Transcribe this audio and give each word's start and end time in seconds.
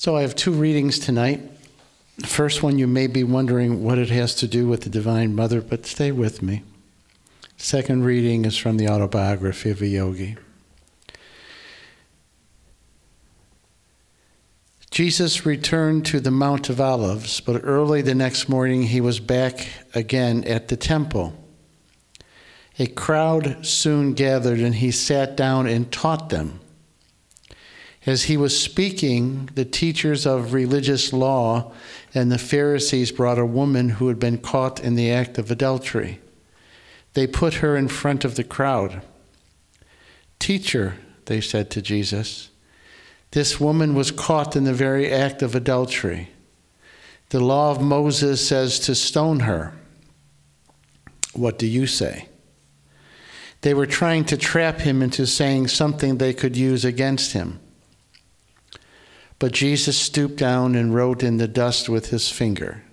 So 0.00 0.16
I 0.16 0.22
have 0.22 0.34
two 0.34 0.52
readings 0.52 0.98
tonight. 0.98 1.42
The 2.16 2.26
first 2.26 2.62
one, 2.62 2.78
you 2.78 2.86
may 2.86 3.06
be 3.06 3.22
wondering 3.22 3.84
what 3.84 3.98
it 3.98 4.08
has 4.08 4.34
to 4.36 4.48
do 4.48 4.66
with 4.66 4.80
the 4.80 4.88
Divine 4.88 5.34
Mother, 5.34 5.60
but 5.60 5.84
stay 5.84 6.10
with 6.10 6.40
me. 6.40 6.62
Second 7.58 8.06
reading 8.06 8.46
is 8.46 8.56
from 8.56 8.78
the 8.78 8.88
autobiography 8.88 9.68
of 9.68 9.82
a 9.82 9.86
yogi. 9.86 10.38
Jesus 14.90 15.44
returned 15.44 16.06
to 16.06 16.18
the 16.18 16.30
Mount 16.30 16.70
of 16.70 16.80
Olives, 16.80 17.40
but 17.42 17.60
early 17.62 18.00
the 18.00 18.14
next 18.14 18.48
morning 18.48 18.84
he 18.84 19.02
was 19.02 19.20
back 19.20 19.68
again 19.94 20.44
at 20.44 20.68
the 20.68 20.78
temple. 20.78 21.34
A 22.78 22.86
crowd 22.86 23.66
soon 23.66 24.14
gathered, 24.14 24.60
and 24.60 24.76
he 24.76 24.92
sat 24.92 25.36
down 25.36 25.66
and 25.66 25.92
taught 25.92 26.30
them. 26.30 26.58
As 28.06 28.24
he 28.24 28.36
was 28.36 28.58
speaking, 28.58 29.50
the 29.54 29.64
teachers 29.64 30.26
of 30.26 30.54
religious 30.54 31.12
law 31.12 31.72
and 32.14 32.32
the 32.32 32.38
Pharisees 32.38 33.12
brought 33.12 33.38
a 33.38 33.44
woman 33.44 33.90
who 33.90 34.08
had 34.08 34.18
been 34.18 34.38
caught 34.38 34.80
in 34.80 34.94
the 34.94 35.10
act 35.10 35.36
of 35.36 35.50
adultery. 35.50 36.20
They 37.12 37.26
put 37.26 37.54
her 37.54 37.76
in 37.76 37.88
front 37.88 38.24
of 38.24 38.36
the 38.36 38.44
crowd. 38.44 39.02
Teacher, 40.38 40.96
they 41.26 41.40
said 41.40 41.70
to 41.72 41.82
Jesus, 41.82 42.50
this 43.32 43.60
woman 43.60 43.94
was 43.94 44.10
caught 44.10 44.56
in 44.56 44.64
the 44.64 44.72
very 44.72 45.12
act 45.12 45.42
of 45.42 45.54
adultery. 45.54 46.30
The 47.28 47.40
law 47.40 47.70
of 47.70 47.80
Moses 47.80 48.46
says 48.46 48.80
to 48.80 48.94
stone 48.94 49.40
her. 49.40 49.72
What 51.32 51.58
do 51.58 51.66
you 51.66 51.86
say? 51.86 52.28
They 53.60 53.74
were 53.74 53.86
trying 53.86 54.24
to 54.26 54.36
trap 54.36 54.80
him 54.80 55.02
into 55.02 55.26
saying 55.26 55.68
something 55.68 56.16
they 56.16 56.32
could 56.32 56.56
use 56.56 56.84
against 56.84 57.34
him. 57.34 57.60
But 59.40 59.52
Jesus 59.52 59.96
stooped 59.96 60.36
down 60.36 60.76
and 60.76 60.94
wrote 60.94 61.24
in 61.24 61.38
the 61.38 61.48
dust 61.48 61.88
with 61.88 62.10
his 62.10 62.28
finger. 62.28 62.84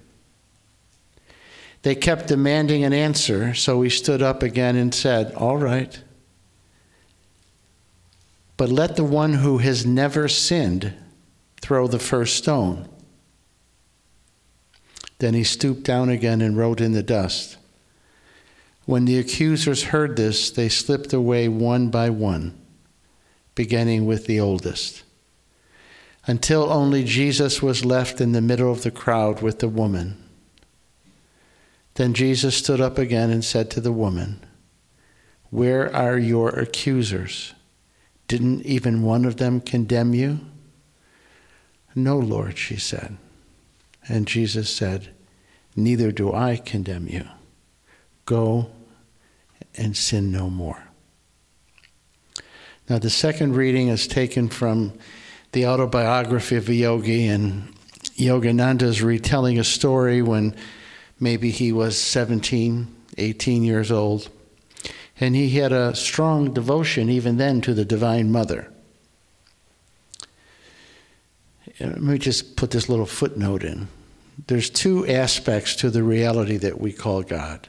They 1.83 1.93
kept 1.93 2.27
demanding 2.27 2.83
an 2.83 2.93
answer, 2.93 3.53
so 3.53 3.81
he 3.83 3.89
stood 3.89 4.23
up 4.23 4.41
again 4.41 4.75
and 4.75 4.95
said, 4.95 5.33
All 5.35 5.57
right. 5.57 6.01
But 8.55 8.69
let 8.69 8.95
the 8.95 9.03
one 9.03 9.33
who 9.33 9.59
has 9.59 9.85
never 9.85 10.27
sinned 10.27 10.93
throw 11.61 11.87
the 11.87 11.99
first 11.99 12.35
stone. 12.35 12.89
Then 15.19 15.33
he 15.33 15.43
stooped 15.43 15.83
down 15.83 16.09
again 16.09 16.41
and 16.41 16.57
wrote 16.57 16.81
in 16.81 16.93
the 16.93 17.03
dust. 17.03 17.57
When 18.85 19.05
the 19.05 19.19
accusers 19.19 19.83
heard 19.83 20.15
this, 20.15 20.49
they 20.49 20.69
slipped 20.69 21.11
away 21.11 21.49
one 21.49 21.89
by 21.89 22.09
one, 22.09 22.57
beginning 23.53 24.05
with 24.05 24.27
the 24.27 24.39
oldest, 24.39 25.03
until 26.27 26.71
only 26.71 27.05
Jesus 27.05 27.61
was 27.61 27.85
left 27.85 28.19
in 28.19 28.33
the 28.33 28.41
middle 28.41 28.71
of 28.71 28.83
the 28.83 28.91
crowd 28.91 29.41
with 29.41 29.59
the 29.59 29.69
woman. 29.69 30.21
Then 31.95 32.13
Jesus 32.13 32.55
stood 32.55 32.81
up 32.81 32.97
again 32.97 33.31
and 33.31 33.43
said 33.43 33.71
to 33.71 33.81
the 33.81 33.93
woman, 33.93 34.45
Where 35.49 35.93
are 35.95 36.17
your 36.17 36.49
accusers? 36.49 37.53
Didn't 38.27 38.63
even 38.63 39.03
one 39.03 39.23
of 39.23 39.37
them 39.37 39.61
condemn 39.61 40.13
you? 40.13 40.41
No, 41.95 42.19
Lord, 42.19 42.57
she 42.57 42.75
said. 42.75 43.17
And 44.09 44.27
Jesus 44.27 44.69
said, 44.69 45.09
Neither 45.75 46.11
do 46.11 46.33
I 46.33 46.57
condemn 46.57 47.07
you. 47.07 47.25
Go 48.25 48.69
and 49.75 49.95
sin 49.95 50.31
no 50.31 50.49
more. 50.49 50.83
Now, 52.89 52.99
the 52.99 53.09
second 53.09 53.55
reading 53.55 53.87
is 53.87 54.07
taken 54.07 54.49
from 54.49 54.93
the 55.51 55.67
autobiography 55.67 56.55
of 56.55 56.69
a 56.69 56.73
yogi, 56.73 57.27
and 57.27 57.73
Yogananda 58.15 58.83
is 58.83 59.01
retelling 59.01 59.59
a 59.59 59.63
story 59.63 60.21
when 60.21 60.55
maybe 61.19 61.51
he 61.51 61.71
was 61.71 61.97
17, 61.99 62.87
18 63.17 63.63
years 63.63 63.91
old. 63.91 64.29
And 65.19 65.35
he 65.35 65.49
had 65.51 65.71
a 65.71 65.95
strong 65.95 66.53
devotion 66.53 67.09
even 67.09 67.37
then 67.37 67.61
to 67.61 67.73
the 67.73 67.85
Divine 67.85 68.31
Mother. 68.31 68.71
Let 71.79 72.01
me 72.01 72.17
just 72.17 72.55
put 72.55 72.71
this 72.71 72.89
little 72.89 73.05
footnote 73.05 73.63
in. 73.63 73.87
There's 74.47 74.69
two 74.69 75.07
aspects 75.07 75.75
to 75.77 75.89
the 75.89 76.03
reality 76.03 76.57
that 76.57 76.79
we 76.79 76.93
call 76.93 77.23
God 77.23 77.67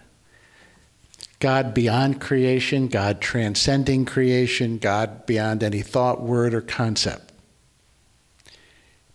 God 1.40 1.72
beyond 1.72 2.20
creation, 2.20 2.88
God 2.88 3.20
transcending 3.20 4.04
creation, 4.04 4.78
God 4.78 5.24
beyond 5.24 5.62
any 5.62 5.82
thought, 5.82 6.20
word, 6.20 6.52
or 6.52 6.60
concept. 6.60 7.27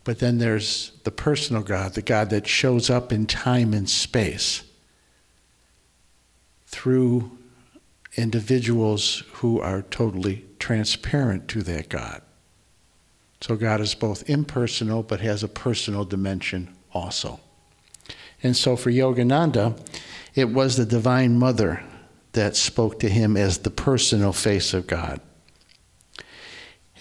But 0.03 0.19
then 0.19 0.38
there's 0.38 0.91
the 1.03 1.12
personal 1.12 1.62
God, 1.62 1.94
the 1.94 2.02
God 2.02 2.30
that 2.31 2.47
shows 2.47 2.90
up 2.90 3.14
in 3.14 3.25
time 3.25 3.74
and 3.74 3.90
space 3.90 4.64
through 6.68 7.31
individuals 8.16 9.24
who 9.34 9.59
are 9.59 9.81
totally 9.84 10.46
transparent 10.59 11.47
to 11.47 11.62
that 11.64 11.90
God. 11.90 12.22
So 13.41 13.56
God 13.56 13.81
is 13.81 13.96
both 13.96 14.30
impersonal 14.30 15.03
but 15.03 15.19
has 15.19 15.44
a 15.44 15.47
personal 15.47 16.06
dimension 16.06 16.74
also. 16.94 17.40
And 18.41 18.56
so 18.56 18.75
for 18.75 18.91
Yogananda, 18.91 19.80
it 20.35 20.50
was 20.50 20.75
the 20.78 20.85
Divine 20.85 21.38
Mother 21.38 21.84
that 22.34 22.56
spoke 22.56 23.00
to 23.00 23.09
him 23.09 23.38
as 23.38 23.59
the 23.59 23.70
personal 23.70 24.34
face 24.34 24.74
of 24.74 24.88
God. 24.88 25.22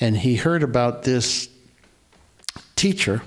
And 0.00 0.19
he 0.19 0.36
heard 0.36 0.62
about 0.62 1.04
this 1.04 1.48
teacher 2.82 3.22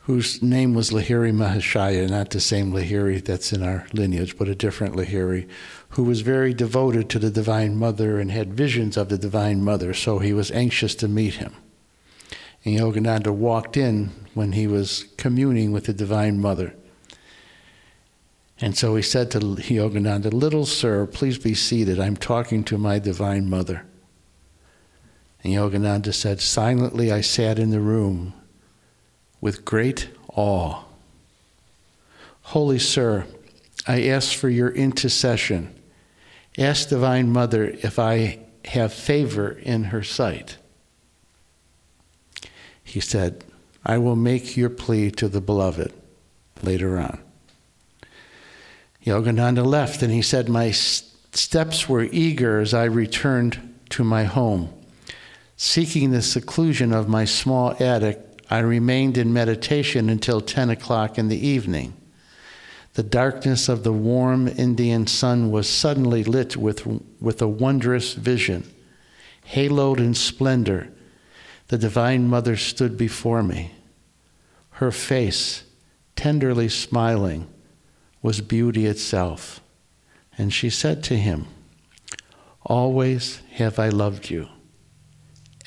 whose 0.00 0.42
name 0.42 0.74
was 0.74 0.90
Lahiri 0.90 1.32
Mahashaya, 1.32 2.10
not 2.10 2.28
the 2.28 2.40
same 2.40 2.74
Lahiri 2.74 3.24
that's 3.24 3.54
in 3.54 3.62
our 3.62 3.86
lineage, 3.94 4.36
but 4.36 4.48
a 4.48 4.54
different 4.54 4.94
Lahiri, 4.94 5.48
who 5.90 6.02
was 6.04 6.20
very 6.20 6.52
devoted 6.52 7.08
to 7.08 7.18
the 7.18 7.30
Divine 7.30 7.76
Mother 7.76 8.20
and 8.20 8.30
had 8.30 8.52
visions 8.52 8.98
of 8.98 9.08
the 9.08 9.16
Divine 9.16 9.64
Mother, 9.64 9.94
so 9.94 10.18
he 10.18 10.34
was 10.34 10.50
anxious 10.50 10.94
to 10.96 11.08
meet 11.08 11.36
him. 11.36 11.54
And 12.66 12.78
Yogananda 12.78 13.30
walked 13.30 13.78
in 13.78 14.10
when 14.34 14.52
he 14.52 14.66
was 14.66 15.06
communing 15.16 15.72
with 15.72 15.86
the 15.86 15.94
Divine 15.94 16.38
Mother. 16.38 16.74
And 18.60 18.76
so 18.76 18.94
he 18.94 19.02
said 19.02 19.30
to 19.30 19.40
Yogananda, 19.40 20.34
Little 20.34 20.66
sir, 20.66 21.06
please 21.06 21.38
be 21.38 21.54
seated. 21.54 21.98
I'm 21.98 22.16
talking 22.16 22.62
to 22.64 22.76
my 22.76 22.98
Divine 22.98 23.48
Mother. 23.48 23.86
And 25.42 25.52
Yogananda 25.52 26.12
said, 26.12 26.40
Silently 26.40 27.12
I 27.12 27.20
sat 27.20 27.58
in 27.58 27.70
the 27.70 27.80
room 27.80 28.34
with 29.40 29.64
great 29.64 30.08
awe. 30.34 30.82
Holy 32.42 32.78
Sir, 32.78 33.26
I 33.86 34.06
ask 34.08 34.36
for 34.36 34.48
your 34.48 34.70
intercession. 34.70 35.74
Ask 36.56 36.88
Divine 36.88 37.30
Mother 37.30 37.76
if 37.82 37.98
I 37.98 38.40
have 38.64 38.92
favor 38.92 39.50
in 39.50 39.84
her 39.84 40.02
sight. 40.02 40.56
He 42.82 43.00
said, 43.00 43.44
I 43.84 43.98
will 43.98 44.16
make 44.16 44.56
your 44.56 44.70
plea 44.70 45.10
to 45.12 45.28
the 45.28 45.40
beloved 45.40 45.92
later 46.62 46.98
on. 46.98 47.20
Yogananda 49.04 49.64
left 49.64 50.02
and 50.02 50.12
he 50.12 50.22
said, 50.22 50.48
My 50.48 50.70
steps 50.70 51.88
were 51.88 52.04
eager 52.04 52.60
as 52.60 52.74
I 52.74 52.84
returned 52.84 53.74
to 53.90 54.04
my 54.04 54.24
home. 54.24 54.72
Seeking 55.60 56.12
the 56.12 56.22
seclusion 56.22 56.92
of 56.92 57.08
my 57.08 57.24
small 57.24 57.74
attic, 57.82 58.20
I 58.48 58.60
remained 58.60 59.18
in 59.18 59.32
meditation 59.32 60.08
until 60.08 60.40
10 60.40 60.70
o'clock 60.70 61.18
in 61.18 61.26
the 61.26 61.46
evening. 61.46 61.94
The 62.94 63.02
darkness 63.02 63.68
of 63.68 63.82
the 63.82 63.92
warm 63.92 64.46
Indian 64.46 65.08
sun 65.08 65.50
was 65.50 65.68
suddenly 65.68 66.22
lit 66.22 66.56
with, 66.56 66.86
with 67.20 67.42
a 67.42 67.48
wondrous 67.48 68.14
vision. 68.14 68.72
Haloed 69.52 69.98
in 69.98 70.14
splendor, 70.14 70.92
the 71.66 71.76
Divine 71.76 72.28
Mother 72.28 72.56
stood 72.56 72.96
before 72.96 73.42
me. 73.42 73.72
Her 74.70 74.92
face, 74.92 75.64
tenderly 76.14 76.68
smiling, 76.68 77.48
was 78.22 78.40
beauty 78.40 78.86
itself. 78.86 79.60
And 80.38 80.52
she 80.52 80.70
said 80.70 81.02
to 81.04 81.16
him, 81.16 81.48
Always 82.64 83.42
have 83.54 83.80
I 83.80 83.88
loved 83.88 84.30
you. 84.30 84.48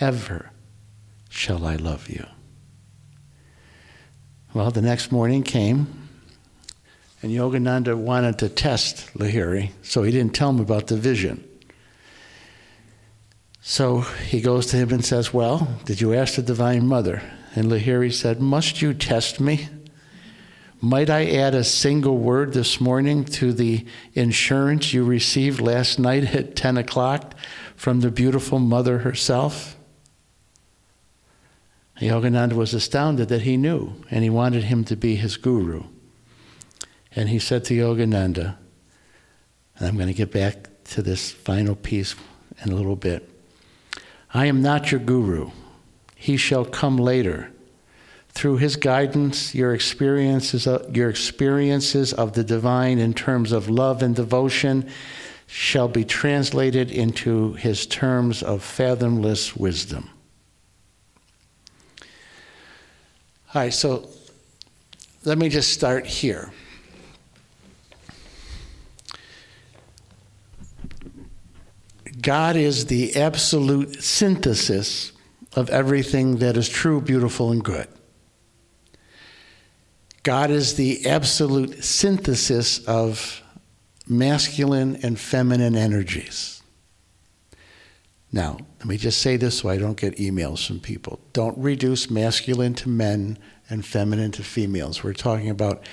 Ever 0.01 0.50
shall 1.30 1.63
I 1.63 1.75
love 1.75 2.09
you. 2.09 2.25
Well, 4.51 4.71
the 4.71 4.81
next 4.81 5.12
morning 5.12 5.44
came, 5.44 6.09
and 7.21 7.31
Yogananda 7.31 7.95
wanted 7.95 8.39
to 8.39 8.50
test 8.50 9.13
Lahiri, 9.13 9.69
so 9.83 10.01
he 10.01 10.12
didn't 10.12 10.33
tell 10.33 10.50
him 10.50 10.59
about 10.59 10.88
the 10.88 10.98
vision. 10.98 11.48
So 13.62 14.01
he 14.01 14.42
goes 14.42 14.65
to 14.68 14.77
him 14.77 14.89
and 14.89 15.06
says, 15.06 15.31
Well, 15.31 15.68
did 15.86 16.01
you 16.01 16.15
ask 16.15 16.33
the 16.36 16.42
Divine 16.42 16.88
Mother? 16.88 17.21
And 17.56 17.68
Lahiri 17.68 18.12
said, 18.12 18.42
Must 18.42 18.81
you 18.81 18.95
test 18.95 19.39
me? 19.39 19.69
Might 20.81 21.12
I 21.12 21.27
add 21.27 21.54
a 21.54 21.63
single 21.63 22.18
word 22.18 22.54
this 22.54 22.81
morning 22.81 23.24
to 23.25 23.54
the 23.54 23.86
insurance 24.15 24.95
you 24.95 25.04
received 25.04 25.62
last 25.62 26.00
night 26.00 26.33
at 26.33 26.56
10 26.56 26.77
o'clock 26.77 27.36
from 27.75 28.00
the 28.00 28.09
beautiful 28.09 28.57
mother 28.57 28.97
herself? 28.97 29.77
Yogananda 32.07 32.53
was 32.53 32.74
astounded 32.74 33.30
that 33.30 33.44
he 33.44 33.57
knew, 33.57 33.94
and 34.09 34.24
he 34.24 34.30
wanted 34.30 34.63
him 34.63 34.83
to 34.86 34.95
be 34.95 35.15
his 35.15 35.38
guru. 35.38 35.83
And 37.15 37.30
he 37.30 37.39
said 37.39 37.63
to 37.65 37.74
Yogananda, 37.74 38.56
and 39.77 39.88
I'm 39.88 39.95
going 39.95 40.07
to 40.07 40.13
get 40.13 40.31
back 40.31 40.83
to 40.86 41.01
this 41.01 41.31
final 41.31 41.75
piece 41.75 42.15
in 42.63 42.71
a 42.71 42.75
little 42.75 42.95
bit 42.95 43.27
I 44.33 44.45
am 44.45 44.62
not 44.62 44.92
your 44.92 45.01
guru. 45.01 45.51
He 46.15 46.38
shall 46.38 46.63
come 46.63 46.98
later. 46.98 47.51
Through 48.30 48.57
his 48.57 48.77
guidance, 48.77 49.54
your 49.54 49.74
experiences, 49.74 50.65
uh, 50.65 50.88
your 50.94 51.09
experiences 51.09 52.13
of 52.13 52.31
the 52.31 52.44
divine 52.44 52.97
in 52.97 53.13
terms 53.13 53.51
of 53.51 53.69
love 53.69 54.01
and 54.01 54.15
devotion 54.15 54.89
shall 55.47 55.89
be 55.89 56.06
translated 56.06 56.92
into 56.92 57.54
his 57.54 57.86
terms 57.86 58.42
of 58.42 58.63
fathomless 58.63 59.54
wisdom. 59.57 60.09
All 63.53 63.62
right, 63.62 63.74
so 63.74 64.07
let 65.25 65.38
me 65.38 65.50
just 65.50 65.74
start 65.74 66.06
here. 66.06 66.53
God 72.21 72.56
is 72.56 72.86
the 72.86 73.18
absolute 73.18 74.01
synthesis 74.01 75.12
of 75.53 75.69
everything 75.69 76.38
that 76.38 76.56
is 76.56 76.69
true, 76.69 77.01
beautiful, 77.01 77.51
and 77.51 77.62
good. 77.62 77.89
God 80.24 80.50
is 80.50 80.75
the 80.75 81.06
absolute 81.06 81.83
synthesis 81.83 82.86
of 82.86 83.42
masculine 84.07 84.97
and 85.04 85.19
feminine 85.19 85.75
energies. 85.75 86.61
Now, 88.31 88.57
let 88.80 88.88
me 88.88 88.98
just 88.98 89.22
say 89.22 89.36
this 89.36 89.60
so 89.60 89.69
I 89.69 89.78
don't 89.78 90.00
get 90.00 90.18
emails 90.18 90.66
from 90.66 90.80
people. 90.80 91.19
Don't 91.33 91.57
reduce 91.57 92.10
masculine 92.10 92.74
to 92.75 92.89
men 92.89 93.38
and 93.69 93.86
feminine 93.86 94.31
to 94.31 94.44
females. 94.44 95.04
We're 95.04 95.13
talking 95.13 95.50
about 95.50 95.83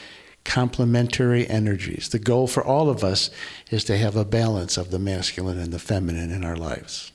complementary 0.44 1.48
energies. 1.48 2.08
The 2.08 2.18
goal 2.18 2.46
for 2.46 2.64
all 2.64 2.88
of 2.88 3.02
us 3.02 3.30
is 3.70 3.84
to 3.84 3.98
have 3.98 4.16
a 4.16 4.24
balance 4.24 4.76
of 4.76 4.90
the 4.90 4.98
masculine 4.98 5.58
and 5.58 5.72
the 5.72 5.78
feminine 5.78 6.30
in 6.30 6.44
our 6.44 6.56
lives. 6.56 7.12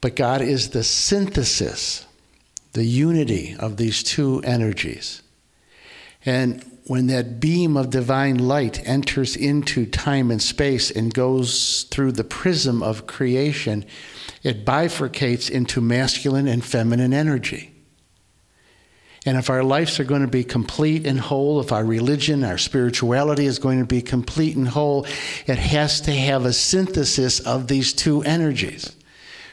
But 0.00 0.16
God 0.16 0.42
is 0.42 0.70
the 0.70 0.82
synthesis, 0.82 2.04
the 2.72 2.84
unity 2.84 3.54
of 3.58 3.76
these 3.76 4.02
two 4.02 4.40
energies. 4.44 5.22
And 6.26 6.71
when 6.86 7.06
that 7.06 7.38
beam 7.40 7.76
of 7.76 7.90
divine 7.90 8.38
light 8.38 8.86
enters 8.86 9.36
into 9.36 9.86
time 9.86 10.30
and 10.30 10.42
space 10.42 10.90
and 10.90 11.14
goes 11.14 11.84
through 11.84 12.12
the 12.12 12.24
prism 12.24 12.82
of 12.82 13.06
creation, 13.06 13.84
it 14.42 14.64
bifurcates 14.64 15.50
into 15.50 15.80
masculine 15.80 16.48
and 16.48 16.64
feminine 16.64 17.12
energy. 17.12 17.72
And 19.24 19.36
if 19.36 19.50
our 19.50 19.62
lives 19.62 20.00
are 20.00 20.04
going 20.04 20.22
to 20.22 20.28
be 20.28 20.42
complete 20.42 21.06
and 21.06 21.20
whole, 21.20 21.60
if 21.60 21.70
our 21.70 21.84
religion, 21.84 22.42
our 22.42 22.58
spirituality 22.58 23.46
is 23.46 23.60
going 23.60 23.78
to 23.78 23.86
be 23.86 24.02
complete 24.02 24.56
and 24.56 24.66
whole, 24.66 25.06
it 25.46 25.58
has 25.58 26.00
to 26.02 26.12
have 26.12 26.44
a 26.44 26.52
synthesis 26.52 27.38
of 27.38 27.68
these 27.68 27.92
two 27.92 28.22
energies. 28.24 28.96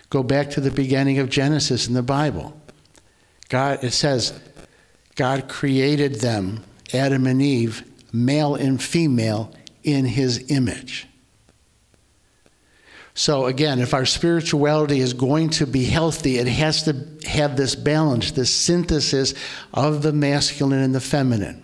Go 0.09 0.23
back 0.23 0.49
to 0.51 0.61
the 0.61 0.71
beginning 0.71 1.19
of 1.19 1.29
Genesis 1.29 1.87
in 1.87 1.93
the 1.93 2.01
Bible. 2.01 2.59
God, 3.49 3.83
it 3.83 3.91
says, 3.91 4.39
God 5.15 5.47
created 5.47 6.15
them, 6.15 6.63
Adam 6.93 7.27
and 7.27 7.41
Eve, 7.41 7.83
male 8.11 8.55
and 8.55 8.81
female, 8.81 9.53
in 9.83 10.05
his 10.05 10.49
image. 10.51 11.07
So, 13.13 13.47
again, 13.47 13.79
if 13.79 13.93
our 13.93 14.05
spirituality 14.05 15.01
is 15.01 15.13
going 15.13 15.49
to 15.51 15.67
be 15.67 15.83
healthy, 15.83 16.37
it 16.37 16.47
has 16.47 16.83
to 16.83 16.95
have 17.27 17.57
this 17.57 17.75
balance, 17.75 18.31
this 18.31 18.53
synthesis 18.53 19.33
of 19.73 20.03
the 20.03 20.13
masculine 20.13 20.79
and 20.79 20.95
the 20.95 21.01
feminine. 21.01 21.63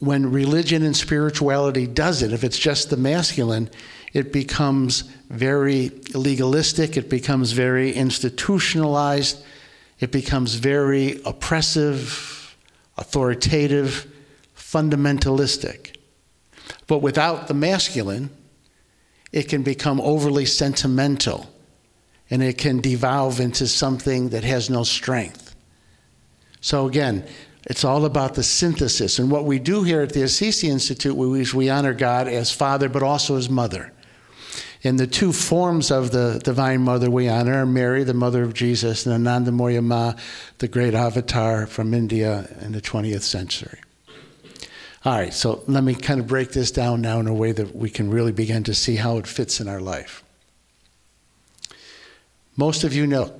When 0.00 0.32
religion 0.32 0.82
and 0.82 0.96
spirituality 0.96 1.86
does 1.86 2.22
it, 2.22 2.32
if 2.32 2.42
it's 2.42 2.58
just 2.58 2.90
the 2.90 2.96
masculine, 2.96 3.70
it 4.12 4.32
becomes 4.32 5.02
very 5.30 5.90
legalistic, 6.12 6.96
it 6.96 7.08
becomes 7.08 7.52
very 7.52 7.92
institutionalized, 7.92 9.44
it 10.00 10.12
becomes 10.12 10.54
very 10.54 11.20
oppressive, 11.24 12.56
authoritative, 12.96 14.06
fundamentalistic. 14.56 15.96
But 16.86 16.98
without 16.98 17.48
the 17.48 17.54
masculine, 17.54 18.30
it 19.32 19.48
can 19.48 19.62
become 19.62 20.00
overly 20.00 20.46
sentimental 20.46 21.50
and 22.30 22.42
it 22.42 22.58
can 22.58 22.80
devolve 22.80 23.40
into 23.40 23.66
something 23.66 24.30
that 24.30 24.44
has 24.44 24.68
no 24.68 24.82
strength. 24.82 25.54
So, 26.60 26.86
again, 26.86 27.24
it's 27.66 27.84
all 27.84 28.04
about 28.04 28.34
the 28.34 28.42
synthesis. 28.42 29.18
And 29.18 29.30
what 29.30 29.44
we 29.44 29.58
do 29.58 29.82
here 29.82 30.02
at 30.02 30.12
the 30.12 30.22
Assisi 30.22 30.68
Institute 30.68 31.16
is 31.36 31.54
we 31.54 31.70
honor 31.70 31.92
God 31.94 32.28
as 32.28 32.50
Father, 32.50 32.88
but 32.88 33.02
also 33.02 33.36
as 33.36 33.48
Mother. 33.48 33.92
And 34.86 35.00
the 35.00 35.06
two 35.08 35.32
forms 35.32 35.90
of 35.90 36.12
the 36.12 36.40
Divine 36.44 36.82
Mother 36.82 37.10
we 37.10 37.28
honor 37.28 37.54
are 37.54 37.66
Mary, 37.66 38.04
the 38.04 38.14
mother 38.14 38.44
of 38.44 38.54
Jesus, 38.54 39.04
and 39.04 39.26
Anandamayi 39.26 39.82
Ma, 39.82 40.14
the 40.58 40.68
great 40.68 40.94
avatar 40.94 41.66
from 41.66 41.92
India 41.92 42.48
in 42.60 42.70
the 42.70 42.80
20th 42.80 43.22
century. 43.22 43.80
All 45.04 45.12
right, 45.12 45.34
so 45.34 45.64
let 45.66 45.82
me 45.82 45.96
kind 45.96 46.20
of 46.20 46.28
break 46.28 46.52
this 46.52 46.70
down 46.70 47.00
now 47.00 47.18
in 47.18 47.26
a 47.26 47.34
way 47.34 47.50
that 47.50 47.74
we 47.74 47.90
can 47.90 48.10
really 48.10 48.30
begin 48.30 48.62
to 48.62 48.74
see 48.74 48.94
how 48.94 49.18
it 49.18 49.26
fits 49.26 49.60
in 49.60 49.66
our 49.66 49.80
life. 49.80 50.22
Most 52.56 52.84
of 52.84 52.94
you 52.94 53.08
know 53.08 53.34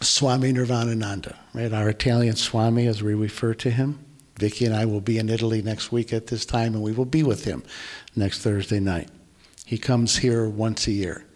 Swami 0.00 0.52
Nirvanananda, 0.52 1.36
right? 1.54 1.72
Our 1.72 1.88
Italian 1.88 2.36
Swami, 2.36 2.86
as 2.86 3.02
we 3.02 3.14
refer 3.14 3.52
to 3.54 3.70
him. 3.70 3.98
Vicki 4.38 4.64
and 4.64 4.76
I 4.76 4.84
will 4.84 5.00
be 5.00 5.18
in 5.18 5.28
Italy 5.28 5.60
next 5.60 5.90
week 5.90 6.12
at 6.12 6.28
this 6.28 6.46
time, 6.46 6.74
and 6.74 6.84
we 6.84 6.92
will 6.92 7.04
be 7.04 7.24
with 7.24 7.44
him 7.44 7.64
next 8.14 8.42
Thursday 8.42 8.78
night. 8.78 9.08
He 9.68 9.76
comes 9.76 10.16
here 10.16 10.48
once 10.48 10.86
a 10.86 10.92
year. 10.92 11.26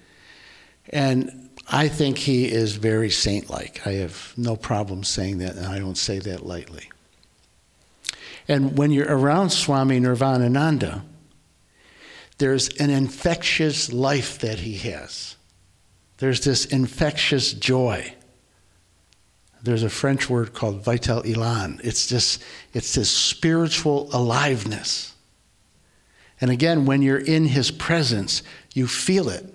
And 0.88 1.50
I 1.68 1.88
think 1.88 2.16
he 2.16 2.50
is 2.50 2.76
very 2.76 3.10
saint 3.10 3.50
like. 3.50 3.86
I 3.86 3.92
have 3.96 4.32
no 4.38 4.56
problem 4.56 5.04
saying 5.04 5.36
that, 5.38 5.56
and 5.56 5.66
I 5.66 5.78
don't 5.78 5.98
say 5.98 6.18
that 6.20 6.46
lightly. 6.46 6.88
And 8.48 8.78
when 8.78 8.90
you're 8.90 9.14
around 9.14 9.50
Swami 9.50 10.00
Nirvanananda, 10.00 11.02
there's 12.38 12.70
an 12.78 12.88
infectious 12.88 13.92
life 13.92 14.38
that 14.38 14.60
he 14.60 14.78
has. 14.78 15.36
There's 16.16 16.40
this 16.40 16.64
infectious 16.64 17.52
joy. 17.52 18.14
There's 19.62 19.82
a 19.82 19.90
French 19.90 20.30
word 20.30 20.54
called 20.54 20.82
vital 20.82 21.22
elan. 21.26 21.82
It's 21.84 22.06
just 22.06 22.42
it's 22.72 22.94
this 22.94 23.10
spiritual 23.10 24.08
aliveness. 24.10 25.12
And 26.42 26.50
again, 26.50 26.86
when 26.86 27.02
you're 27.02 27.18
in 27.18 27.46
his 27.46 27.70
presence, 27.70 28.42
you 28.74 28.88
feel 28.88 29.28
it. 29.28 29.48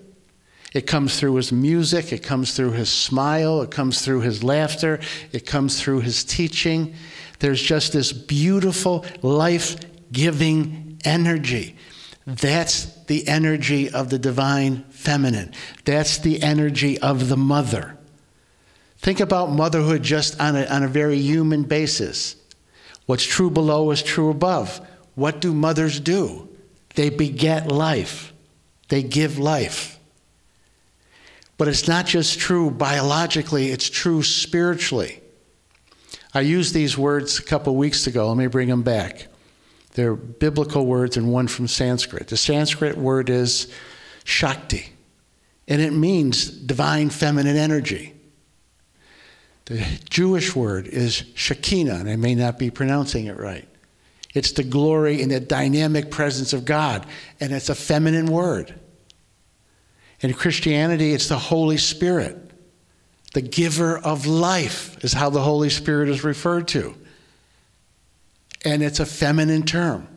It 0.72 0.86
comes 0.86 1.20
through 1.20 1.34
his 1.34 1.52
music, 1.52 2.12
it 2.12 2.22
comes 2.22 2.54
through 2.54 2.72
his 2.72 2.88
smile, 2.88 3.60
it 3.60 3.70
comes 3.70 4.02
through 4.02 4.22
his 4.22 4.42
laughter, 4.42 4.98
it 5.30 5.44
comes 5.46 5.80
through 5.80 6.00
his 6.00 6.24
teaching. 6.24 6.94
There's 7.40 7.62
just 7.62 7.92
this 7.92 8.12
beautiful, 8.12 9.04
life 9.20 9.76
giving 10.10 10.98
energy. 11.04 11.76
That's 12.26 12.86
the 13.04 13.28
energy 13.28 13.90
of 13.90 14.08
the 14.08 14.18
divine 14.18 14.84
feminine. 14.88 15.52
That's 15.84 16.18
the 16.18 16.42
energy 16.42 16.98
of 16.98 17.28
the 17.28 17.36
mother. 17.36 17.98
Think 18.96 19.20
about 19.20 19.50
motherhood 19.50 20.02
just 20.02 20.40
on 20.40 20.56
a, 20.56 20.64
on 20.64 20.82
a 20.84 20.88
very 20.88 21.18
human 21.18 21.64
basis. 21.64 22.36
What's 23.04 23.24
true 23.24 23.50
below 23.50 23.90
is 23.90 24.02
true 24.02 24.30
above. 24.30 24.86
What 25.14 25.40
do 25.40 25.52
mothers 25.52 26.00
do? 26.00 26.47
They 26.98 27.10
beget 27.10 27.70
life, 27.70 28.32
they 28.88 29.04
give 29.04 29.38
life. 29.38 30.00
But 31.56 31.68
it's 31.68 31.86
not 31.86 32.06
just 32.06 32.40
true 32.40 32.72
biologically, 32.72 33.68
it's 33.68 33.88
true 33.88 34.24
spiritually. 34.24 35.20
I 36.34 36.40
used 36.40 36.74
these 36.74 36.98
words 36.98 37.38
a 37.38 37.44
couple 37.44 37.76
weeks 37.76 38.08
ago. 38.08 38.26
Let 38.26 38.36
me 38.36 38.48
bring 38.48 38.68
them 38.68 38.82
back. 38.82 39.28
They're 39.92 40.16
biblical 40.16 40.86
words 40.86 41.16
and 41.16 41.32
one 41.32 41.46
from 41.46 41.68
Sanskrit. 41.68 42.26
The 42.26 42.36
Sanskrit 42.36 42.98
word 42.98 43.30
is 43.30 43.72
Shakti, 44.24 44.88
and 45.68 45.80
it 45.80 45.92
means 45.92 46.50
divine 46.50 47.10
feminine 47.10 47.56
energy. 47.56 48.12
The 49.66 49.86
Jewish 50.10 50.56
word 50.56 50.88
is 50.88 51.22
Shekinah, 51.36 51.94
and 51.94 52.10
I 52.10 52.16
may 52.16 52.34
not 52.34 52.58
be 52.58 52.72
pronouncing 52.72 53.26
it 53.26 53.38
right. 53.38 53.68
It's 54.34 54.52
the 54.52 54.64
glory 54.64 55.22
and 55.22 55.30
the 55.30 55.40
dynamic 55.40 56.10
presence 56.10 56.52
of 56.52 56.64
God, 56.64 57.06
and 57.40 57.52
it's 57.52 57.68
a 57.68 57.74
feminine 57.74 58.26
word. 58.26 58.74
In 60.20 60.34
Christianity, 60.34 61.12
it's 61.12 61.28
the 61.28 61.38
Holy 61.38 61.76
Spirit. 61.76 62.36
The 63.34 63.40
giver 63.42 63.98
of 63.98 64.26
life 64.26 65.02
is 65.04 65.12
how 65.12 65.30
the 65.30 65.40
Holy 65.40 65.70
Spirit 65.70 66.08
is 66.08 66.24
referred 66.24 66.68
to. 66.68 66.94
And 68.64 68.82
it's 68.82 69.00
a 69.00 69.06
feminine 69.06 69.62
term. 69.62 70.08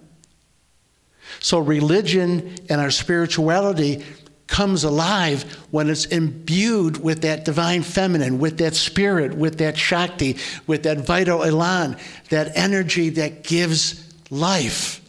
So 1.39 1.59
religion 1.59 2.55
and 2.69 2.81
our 2.81 2.91
spirituality 2.91 4.03
comes 4.51 4.83
alive 4.83 5.43
when 5.71 5.89
it's 5.89 6.05
imbued 6.05 7.01
with 7.01 7.21
that 7.21 7.45
divine 7.45 7.81
feminine, 7.81 8.37
with 8.37 8.57
that 8.57 8.75
spirit, 8.75 9.33
with 9.33 9.57
that 9.59 9.77
Shakti, 9.77 10.37
with 10.67 10.83
that 10.83 10.99
vital 10.99 11.43
elan, 11.43 11.97
that 12.29 12.51
energy 12.55 13.09
that 13.09 13.43
gives 13.43 14.13
life. 14.29 15.01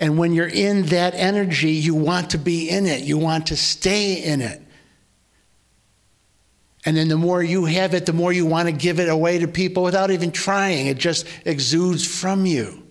And 0.00 0.18
when 0.18 0.32
you're 0.32 0.48
in 0.48 0.86
that 0.86 1.14
energy, 1.14 1.72
you 1.72 1.94
want 1.94 2.30
to 2.30 2.38
be 2.38 2.70
in 2.70 2.86
it, 2.86 3.02
you 3.02 3.18
want 3.18 3.48
to 3.48 3.56
stay 3.56 4.14
in 4.14 4.40
it. 4.40 4.60
And 6.86 6.96
then 6.96 7.08
the 7.08 7.16
more 7.18 7.42
you 7.42 7.66
have 7.66 7.92
it, 7.92 8.06
the 8.06 8.12
more 8.14 8.32
you 8.32 8.46
want 8.46 8.68
to 8.68 8.72
give 8.72 9.00
it 9.00 9.08
away 9.10 9.38
to 9.38 9.48
people 9.48 9.82
without 9.82 10.10
even 10.10 10.32
trying. 10.32 10.86
It 10.86 10.98
just 10.98 11.26
exudes 11.44 12.06
from 12.06 12.46
you. 12.46 12.83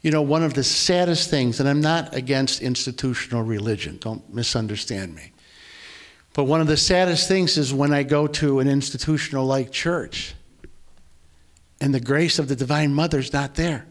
You 0.00 0.10
know, 0.10 0.22
one 0.22 0.44
of 0.44 0.54
the 0.54 0.64
saddest 0.64 1.28
things, 1.28 1.58
and 1.60 1.68
I'm 1.68 1.80
not 1.80 2.14
against 2.14 2.62
institutional 2.62 3.42
religion, 3.42 3.98
don't 4.00 4.32
misunderstand 4.32 5.14
me. 5.14 5.32
But 6.34 6.44
one 6.44 6.60
of 6.60 6.68
the 6.68 6.76
saddest 6.76 7.26
things 7.26 7.58
is 7.58 7.74
when 7.74 7.92
I 7.92 8.04
go 8.04 8.26
to 8.28 8.60
an 8.60 8.68
institutional 8.68 9.44
like 9.44 9.72
church 9.72 10.34
and 11.80 11.92
the 11.92 12.00
grace 12.00 12.38
of 12.38 12.48
the 12.48 12.56
Divine 12.56 12.92
Mother 12.92 13.18
is 13.18 13.32
not 13.32 13.54
there. 13.54 13.86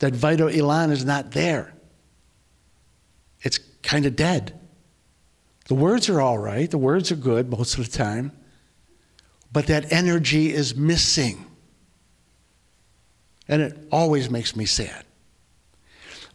That 0.00 0.14
vital 0.14 0.48
elan 0.48 0.90
is 0.90 1.04
not 1.04 1.32
there. 1.32 1.72
It's 3.42 3.58
kind 3.82 4.06
of 4.06 4.16
dead. 4.16 4.58
The 5.68 5.74
words 5.74 6.08
are 6.08 6.20
all 6.20 6.38
right, 6.38 6.68
the 6.70 6.78
words 6.78 7.12
are 7.12 7.16
good 7.16 7.50
most 7.50 7.78
of 7.78 7.84
the 7.84 7.96
time, 7.96 8.32
but 9.52 9.66
that 9.66 9.92
energy 9.92 10.52
is 10.52 10.74
missing. 10.74 11.46
And 13.50 13.60
it 13.60 13.88
always 13.90 14.30
makes 14.30 14.54
me 14.54 14.64
sad. 14.64 15.04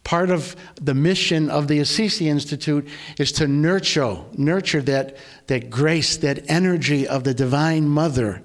Part 0.04 0.30
of 0.30 0.56
the 0.76 0.94
mission 0.94 1.50
of 1.50 1.68
the 1.68 1.80
Assisi 1.80 2.30
Institute 2.30 2.88
is 3.18 3.32
to 3.32 3.48
nurture, 3.48 4.18
nurture 4.38 4.82
that, 4.84 5.18
that 5.48 5.70
grace, 5.72 6.18
that 6.18 6.52
energy 6.52 7.08
of 7.08 7.24
the 7.24 7.34
Divine 7.34 7.88
Mother. 7.88 8.44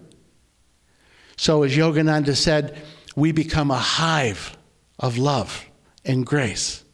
So, 1.36 1.64
as 1.64 1.76
Yogananda 1.76 2.36
said, 2.36 2.80
we 3.16 3.32
become 3.32 3.70
a 3.70 3.76
hive 3.76 4.56
of 4.98 5.18
love 5.18 5.66
and 6.04 6.24
grace. 6.24 6.84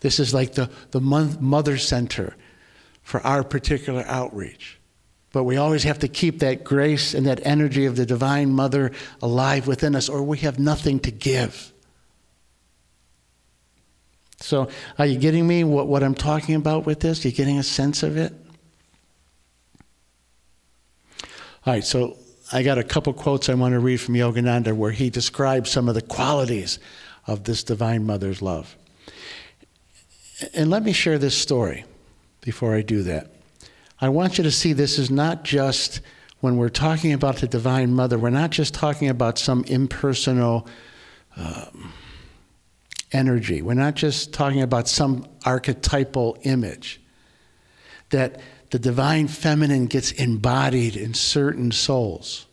This 0.00 0.18
is 0.18 0.32
like 0.32 0.54
the, 0.54 0.70
the 0.90 1.00
mother 1.00 1.76
center 1.76 2.34
for 3.02 3.20
our 3.20 3.44
particular 3.44 4.04
outreach. 4.06 4.80
But 5.36 5.44
we 5.44 5.58
always 5.58 5.82
have 5.82 5.98
to 5.98 6.08
keep 6.08 6.38
that 6.38 6.64
grace 6.64 7.12
and 7.12 7.26
that 7.26 7.46
energy 7.46 7.84
of 7.84 7.94
the 7.94 8.06
Divine 8.06 8.52
Mother 8.52 8.92
alive 9.20 9.66
within 9.66 9.94
us, 9.94 10.08
or 10.08 10.22
we 10.22 10.38
have 10.38 10.58
nothing 10.58 10.98
to 11.00 11.10
give. 11.10 11.74
So, 14.40 14.70
are 14.98 15.04
you 15.04 15.18
getting 15.18 15.46
me 15.46 15.62
what, 15.62 15.88
what 15.88 16.02
I'm 16.02 16.14
talking 16.14 16.54
about 16.54 16.86
with 16.86 17.00
this? 17.00 17.22
Are 17.22 17.28
you 17.28 17.34
getting 17.34 17.58
a 17.58 17.62
sense 17.62 18.02
of 18.02 18.16
it? 18.16 18.32
All 21.66 21.74
right, 21.74 21.84
so 21.84 22.16
I 22.50 22.62
got 22.62 22.78
a 22.78 22.82
couple 22.82 23.12
quotes 23.12 23.50
I 23.50 23.54
want 23.56 23.74
to 23.74 23.78
read 23.78 23.98
from 23.98 24.14
Yogananda 24.14 24.72
where 24.72 24.92
he 24.92 25.10
describes 25.10 25.68
some 25.68 25.86
of 25.86 25.94
the 25.94 26.00
qualities 26.00 26.78
of 27.26 27.44
this 27.44 27.62
Divine 27.62 28.06
Mother's 28.06 28.40
love. 28.40 28.74
And 30.54 30.70
let 30.70 30.82
me 30.82 30.94
share 30.94 31.18
this 31.18 31.36
story 31.36 31.84
before 32.40 32.74
I 32.74 32.80
do 32.80 33.02
that. 33.02 33.35
I 34.00 34.08
want 34.10 34.36
you 34.36 34.44
to 34.44 34.50
see 34.50 34.72
this 34.72 34.98
is 34.98 35.10
not 35.10 35.42
just 35.42 36.00
when 36.40 36.58
we're 36.58 36.68
talking 36.68 37.12
about 37.12 37.36
the 37.36 37.48
Divine 37.48 37.92
Mother, 37.94 38.18
we're 38.18 38.30
not 38.30 38.50
just 38.50 38.74
talking 38.74 39.08
about 39.08 39.38
some 39.38 39.64
impersonal 39.64 40.68
um, 41.36 41.92
energy. 43.12 43.62
We're 43.62 43.74
not 43.74 43.94
just 43.94 44.32
talking 44.32 44.60
about 44.60 44.88
some 44.88 45.26
archetypal 45.44 46.36
image. 46.42 47.00
That 48.10 48.40
the 48.70 48.78
divine 48.78 49.28
feminine 49.28 49.86
gets 49.86 50.12
embodied 50.12 50.96
in 50.96 51.14
certain 51.14 51.72
souls. 51.72 52.46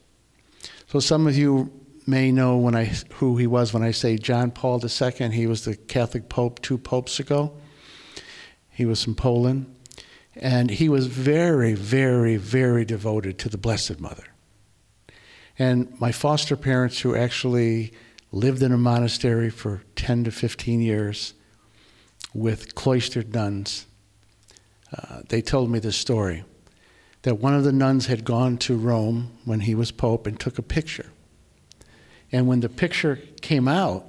So 0.88 1.00
some 1.00 1.28
of 1.28 1.36
you 1.38 1.72
may 2.06 2.32
know 2.32 2.58
when 2.58 2.76
I, 2.76 2.86
who 3.16 3.38
he 3.38 3.48
was 3.48 3.74
when 3.74 3.84
I 3.84 3.92
say 3.92 4.18
John 4.18 4.52
Paul 4.52 4.82
II. 4.84 5.30
He 5.32 5.48
was 5.48 5.66
the 5.66 5.76
Catholic 5.76 6.30
Pope 6.30 6.62
two 6.62 6.78
popes 6.78 7.20
ago. 7.20 7.54
He 8.70 8.86
was 8.86 9.04
from 9.04 9.16
Poland. 9.16 9.74
And 10.36 10.70
he 10.70 10.90
was 10.90 11.08
very, 11.08 11.74
very, 11.74 12.38
very 12.38 12.86
devoted 12.86 13.38
to 13.40 13.50
the 13.50 13.58
Blessed 13.58 14.00
Mother. 14.00 14.24
And 15.60 16.00
my 16.00 16.12
foster 16.12 16.56
parents, 16.56 17.02
who 17.02 17.16
actually 17.16 17.94
lived 18.32 18.64
in 18.64 18.72
a 18.72 18.78
monastery 18.78 19.50
for 19.50 19.84
10 19.96 20.24
to 20.24 20.32
15 20.32 20.82
years 20.82 21.36
with 22.34 22.74
cloistered 22.74 23.34
nuns, 23.34 23.86
uh, 24.98 25.22
they 25.30 25.42
told 25.42 25.70
me 25.70 25.80
this 25.80 25.98
story 25.98 26.44
that 27.22 27.36
one 27.36 27.54
of 27.54 27.64
the 27.64 27.72
nuns 27.72 28.08
had 28.08 28.24
gone 28.26 28.58
to 28.58 28.76
Rome 28.76 29.38
when 29.46 29.62
he 29.62 29.76
was 29.76 29.92
Pope 29.92 30.26
and 30.26 30.40
took 30.40 30.58
a 30.58 30.64
picture. 30.64 31.12
And 32.32 32.48
when 32.48 32.62
the 32.62 32.70
picture 32.70 33.20
came 33.42 33.68
out, 33.68 34.06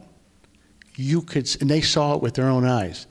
you 0.96 1.20
could, 1.20 1.54
and 1.60 1.68
they 1.68 1.82
saw 1.82 2.14
it 2.14 2.22
with 2.22 2.34
their 2.34 2.48
own 2.48 2.64
eyes 2.64 3.06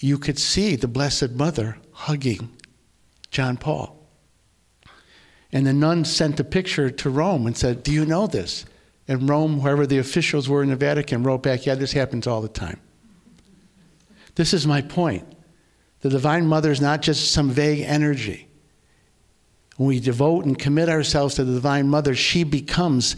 you 0.00 0.18
could 0.18 0.38
see 0.38 0.76
the 0.76 0.88
Blessed 0.88 1.32
Mother 1.32 1.76
hugging 1.98 2.48
John 3.32 3.56
Paul. 3.56 3.96
And 5.50 5.66
the 5.66 5.72
nun 5.72 6.04
sent 6.04 6.38
a 6.38 6.44
picture 6.44 6.90
to 6.90 7.10
Rome 7.10 7.46
and 7.46 7.56
said, 7.56 7.82
Do 7.82 7.92
you 7.92 8.06
know 8.06 8.28
this? 8.28 8.64
And 9.08 9.28
Rome, 9.28 9.60
whoever 9.60 9.86
the 9.86 9.98
officials 9.98 10.48
were 10.48 10.62
in 10.62 10.68
the 10.68 10.76
Vatican, 10.76 11.24
wrote 11.24 11.42
back, 11.42 11.66
Yeah, 11.66 11.74
this 11.74 11.92
happens 11.92 12.26
all 12.26 12.40
the 12.40 12.48
time. 12.48 12.78
This 14.36 14.54
is 14.54 14.66
my 14.66 14.80
point. 14.80 15.26
The 16.00 16.10
Divine 16.10 16.46
Mother 16.46 16.70
is 16.70 16.80
not 16.80 17.02
just 17.02 17.32
some 17.32 17.50
vague 17.50 17.80
energy. 17.80 18.46
When 19.76 19.88
we 19.88 19.98
devote 19.98 20.44
and 20.44 20.56
commit 20.56 20.88
ourselves 20.88 21.34
to 21.34 21.44
the 21.44 21.54
Divine 21.54 21.88
Mother, 21.88 22.14
she 22.14 22.44
becomes 22.44 23.16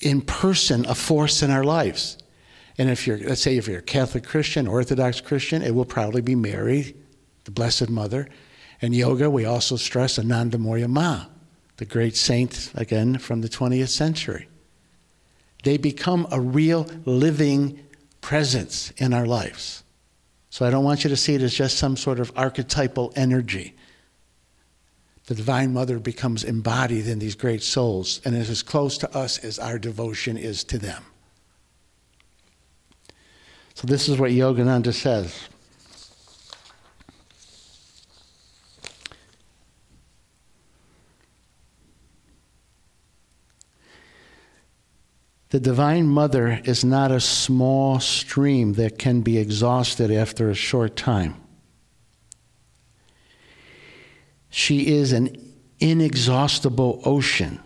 in 0.00 0.22
person 0.22 0.84
a 0.86 0.94
force 0.94 1.42
in 1.42 1.50
our 1.50 1.64
lives. 1.64 2.18
And 2.78 2.90
if 2.90 3.06
you're, 3.06 3.18
let's 3.18 3.42
say, 3.42 3.56
if 3.56 3.68
you're 3.68 3.78
a 3.78 3.82
Catholic 3.82 4.24
Christian, 4.24 4.66
Orthodox 4.66 5.20
Christian, 5.20 5.62
it 5.62 5.74
will 5.74 5.84
probably 5.84 6.22
be 6.22 6.34
Mary, 6.34 6.96
the 7.48 7.52
Blessed 7.52 7.88
Mother. 7.88 8.28
And 8.82 8.94
yoga, 8.94 9.30
we 9.30 9.46
also 9.46 9.76
stress 9.76 10.18
Anandamayi 10.18 10.86
Ma, 10.86 11.24
the 11.78 11.86
great 11.86 12.14
saint, 12.14 12.70
again, 12.74 13.16
from 13.16 13.40
the 13.40 13.48
20th 13.48 13.88
century. 13.88 14.48
They 15.64 15.78
become 15.78 16.28
a 16.30 16.38
real 16.38 16.86
living 17.06 17.82
presence 18.20 18.90
in 18.98 19.14
our 19.14 19.24
lives. 19.24 19.82
So 20.50 20.66
I 20.66 20.70
don't 20.70 20.84
want 20.84 21.04
you 21.04 21.10
to 21.10 21.16
see 21.16 21.34
it 21.34 21.42
as 21.42 21.54
just 21.54 21.78
some 21.78 21.96
sort 21.96 22.20
of 22.20 22.30
archetypal 22.36 23.14
energy. 23.16 23.74
The 25.24 25.34
Divine 25.34 25.72
Mother 25.72 25.98
becomes 25.98 26.44
embodied 26.44 27.06
in 27.06 27.18
these 27.18 27.34
great 27.34 27.62
souls 27.62 28.20
and 28.26 28.36
is 28.36 28.50
as 28.50 28.62
close 28.62 28.98
to 28.98 29.16
us 29.16 29.38
as 29.38 29.58
our 29.58 29.78
devotion 29.78 30.36
is 30.36 30.64
to 30.64 30.78
them. 30.78 31.02
So 33.72 33.86
this 33.86 34.06
is 34.06 34.18
what 34.18 34.32
Yogananda 34.32 34.92
says. 34.92 35.48
The 45.50 45.60
Divine 45.60 46.06
Mother 46.06 46.60
is 46.64 46.84
not 46.84 47.10
a 47.10 47.20
small 47.20 48.00
stream 48.00 48.74
that 48.74 48.98
can 48.98 49.22
be 49.22 49.38
exhausted 49.38 50.10
after 50.10 50.50
a 50.50 50.54
short 50.54 50.94
time. 50.94 51.36
She 54.50 54.88
is 54.88 55.12
an 55.12 55.36
inexhaustible 55.80 57.00
ocean, 57.04 57.60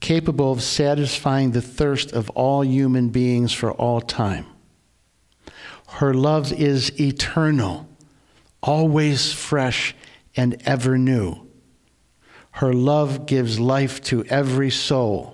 capable 0.00 0.52
of 0.52 0.62
satisfying 0.62 1.52
the 1.52 1.62
thirst 1.62 2.12
of 2.12 2.28
all 2.30 2.62
human 2.62 3.08
beings 3.08 3.52
for 3.52 3.72
all 3.72 4.02
time. 4.02 4.46
Her 5.88 6.12
love 6.12 6.52
is 6.52 6.98
eternal, 7.00 7.88
always 8.62 9.32
fresh 9.32 9.94
and 10.36 10.60
ever 10.66 10.98
new. 10.98 11.46
Her 12.50 12.74
love 12.74 13.26
gives 13.26 13.58
life 13.58 14.02
to 14.04 14.24
every 14.26 14.70
soul, 14.70 15.33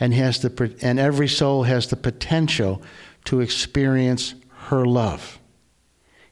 and, 0.00 0.14
has 0.14 0.40
the, 0.40 0.76
and 0.80 0.98
every 0.98 1.28
soul 1.28 1.64
has 1.64 1.88
the 1.88 1.96
potential 1.96 2.82
to 3.24 3.40
experience 3.40 4.34
her 4.66 4.84
love, 4.84 5.38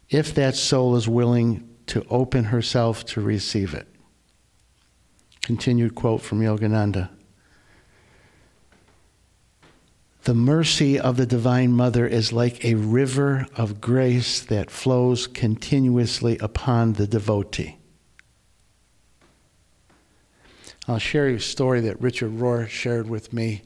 if 0.09 0.35
that 0.35 0.57
soul 0.57 0.97
is 0.97 1.09
willing 1.09 1.69
to 1.87 2.05
open 2.11 2.45
herself 2.45 3.05
to 3.05 3.21
receive 3.21 3.75
it. 3.75 3.87
Continued 5.43 5.95
quote 5.95 6.23
from 6.23 6.41
Yogananda. 6.41 7.09
The 10.25 10.35
mercy 10.35 10.99
of 10.99 11.17
the 11.17 11.27
Divine 11.27 11.71
Mother 11.71 12.05
is 12.05 12.33
like 12.33 12.65
a 12.65 12.75
river 12.75 13.47
of 13.55 13.81
grace 13.81 14.41
that 14.41 14.73
flows 14.73 15.29
continuously 15.29 16.37
upon 16.39 16.95
the 16.95 17.07
devotee. 17.07 17.76
I'll 20.89 20.99
share 20.99 21.27
a 21.27 21.41
story 21.41 21.81
that 21.81 22.01
Richard 22.01 22.31
Rohr 22.31 22.69
shared 22.69 23.11
with 23.11 23.33
me 23.33 23.63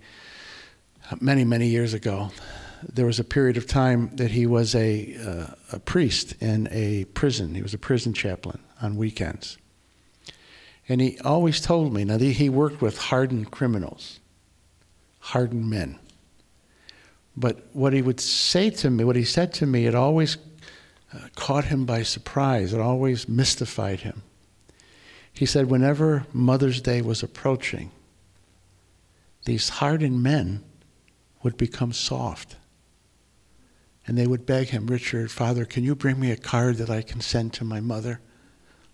many, 1.21 1.45
many 1.45 1.67
years 1.67 1.93
ago. 1.93 2.31
there 2.95 3.05
was 3.05 3.21
a 3.21 3.25
period 3.25 3.59
of 3.59 3.67
time 3.67 4.17
that 4.17 4.31
he 4.31 4.47
was 4.47 4.75
a, 4.75 5.15
uh, 5.17 5.77
a 5.77 5.79
priest 5.79 6.35
in 6.41 6.67
a 6.71 7.05
prison. 7.13 7.55
He 7.55 7.61
was 7.61 7.75
a 7.75 7.79
prison 7.79 8.15
chaplain 8.15 8.59
on 8.81 8.97
weekends. 8.97 9.59
And 10.89 11.03
he 11.03 11.19
always 11.19 11.61
told 11.61 11.93
me, 11.93 12.05
now 12.05 12.17
he 12.17 12.49
worked 12.49 12.81
with 12.81 12.97
hardened 12.97 13.51
criminals, 13.51 14.19
hardened 15.19 15.69
men. 15.69 15.99
But 17.37 17.67
what 17.75 17.93
he 17.93 18.01
would 18.01 18.19
say 18.19 18.71
to 18.71 18.89
me, 18.89 19.05
what 19.05 19.17
he 19.17 19.25
said 19.25 19.53
to 19.55 19.67
me, 19.67 19.85
it 19.85 19.95
always 19.95 20.39
uh, 21.13 21.19
caught 21.37 21.67
him 21.67 21.85
by 21.85 22.03
surprise. 22.03 22.73
It 22.73 22.81
always 22.81 23.29
mystified 23.29 24.01
him. 24.01 24.23
He 25.33 25.47
said, 25.47 25.71
whenever 25.71 26.27
Mother's 26.33 26.81
Day 26.81 27.01
was 27.01 27.23
approaching, 27.23 27.91
these 29.45 29.69
hardened 29.69 30.23
men 30.23 30.63
would 31.43 31.57
become 31.57 31.93
soft. 31.93 32.57
And 34.07 34.19
they 34.19 34.27
would 34.27 34.45
beg 34.45 34.69
him, 34.69 34.87
Richard, 34.87 35.31
Father, 35.31 35.65
can 35.65 35.85
you 35.85 35.95
bring 35.95 36.19
me 36.21 36.31
a 36.31 36.37
card 36.37 36.77
that 36.77 36.91
I 36.91 37.03
can 37.03 37.21
send 37.21 37.53
to 37.55 37.65
my 37.65 37.81
mother? 37.81 38.21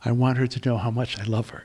I 0.05 0.12
want 0.12 0.38
her 0.38 0.47
to 0.47 0.69
know 0.69 0.76
how 0.76 0.90
much 0.90 1.19
I 1.19 1.25
love 1.25 1.50
her. 1.50 1.64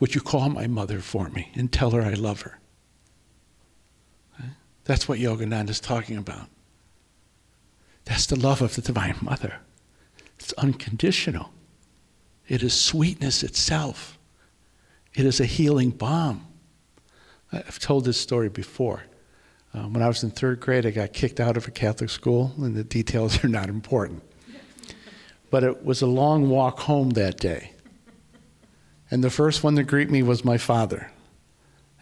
Would 0.00 0.14
you 0.14 0.20
call 0.20 0.48
my 0.48 0.66
mother 0.66 0.98
for 0.98 1.28
me 1.28 1.52
and 1.54 1.72
tell 1.72 1.92
her 1.92 2.02
I 2.02 2.14
love 2.14 2.42
her? 2.42 2.58
That's 4.84 5.08
what 5.08 5.20
Yogananda 5.20 5.70
is 5.70 5.80
talking 5.80 6.16
about. 6.16 6.48
That's 8.04 8.26
the 8.26 8.38
love 8.38 8.60
of 8.60 8.74
the 8.74 8.82
Divine 8.82 9.16
Mother. 9.22 9.60
It's 10.38 10.52
unconditional. 10.54 11.52
It 12.48 12.62
is 12.62 12.74
sweetness 12.74 13.42
itself. 13.42 14.18
It 15.14 15.26
is 15.26 15.40
a 15.40 15.44
healing 15.44 15.90
balm. 15.90 16.46
I've 17.52 17.78
told 17.78 18.04
this 18.04 18.18
story 18.18 18.48
before. 18.48 19.04
Um, 19.74 19.92
when 19.92 20.02
I 20.02 20.08
was 20.08 20.22
in 20.22 20.30
third 20.30 20.60
grade, 20.60 20.86
I 20.86 20.90
got 20.90 21.12
kicked 21.12 21.40
out 21.40 21.56
of 21.56 21.66
a 21.66 21.70
Catholic 21.70 22.10
school, 22.10 22.52
and 22.58 22.74
the 22.74 22.84
details 22.84 23.42
are 23.44 23.48
not 23.48 23.68
important. 23.68 24.22
But 25.50 25.64
it 25.64 25.84
was 25.84 26.02
a 26.02 26.06
long 26.06 26.48
walk 26.48 26.80
home 26.80 27.10
that 27.10 27.38
day. 27.38 27.72
And 29.10 29.22
the 29.22 29.30
first 29.30 29.62
one 29.62 29.76
to 29.76 29.82
greet 29.82 30.10
me 30.10 30.22
was 30.22 30.44
my 30.44 30.56
father. 30.56 31.10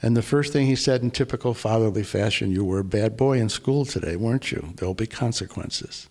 And 0.02 0.16
the 0.16 0.22
first 0.22 0.52
thing 0.52 0.66
he 0.66 0.76
said 0.76 1.02
in 1.02 1.10
typical 1.10 1.52
fatherly 1.52 2.04
fashion, 2.04 2.50
You 2.50 2.64
were 2.64 2.78
a 2.78 2.84
bad 2.84 3.16
boy 3.16 3.38
in 3.38 3.48
school 3.48 3.84
today, 3.84 4.16
weren't 4.16 4.52
you? 4.52 4.72
There'll 4.76 4.94
be 4.94 5.08
consequences. 5.08 6.08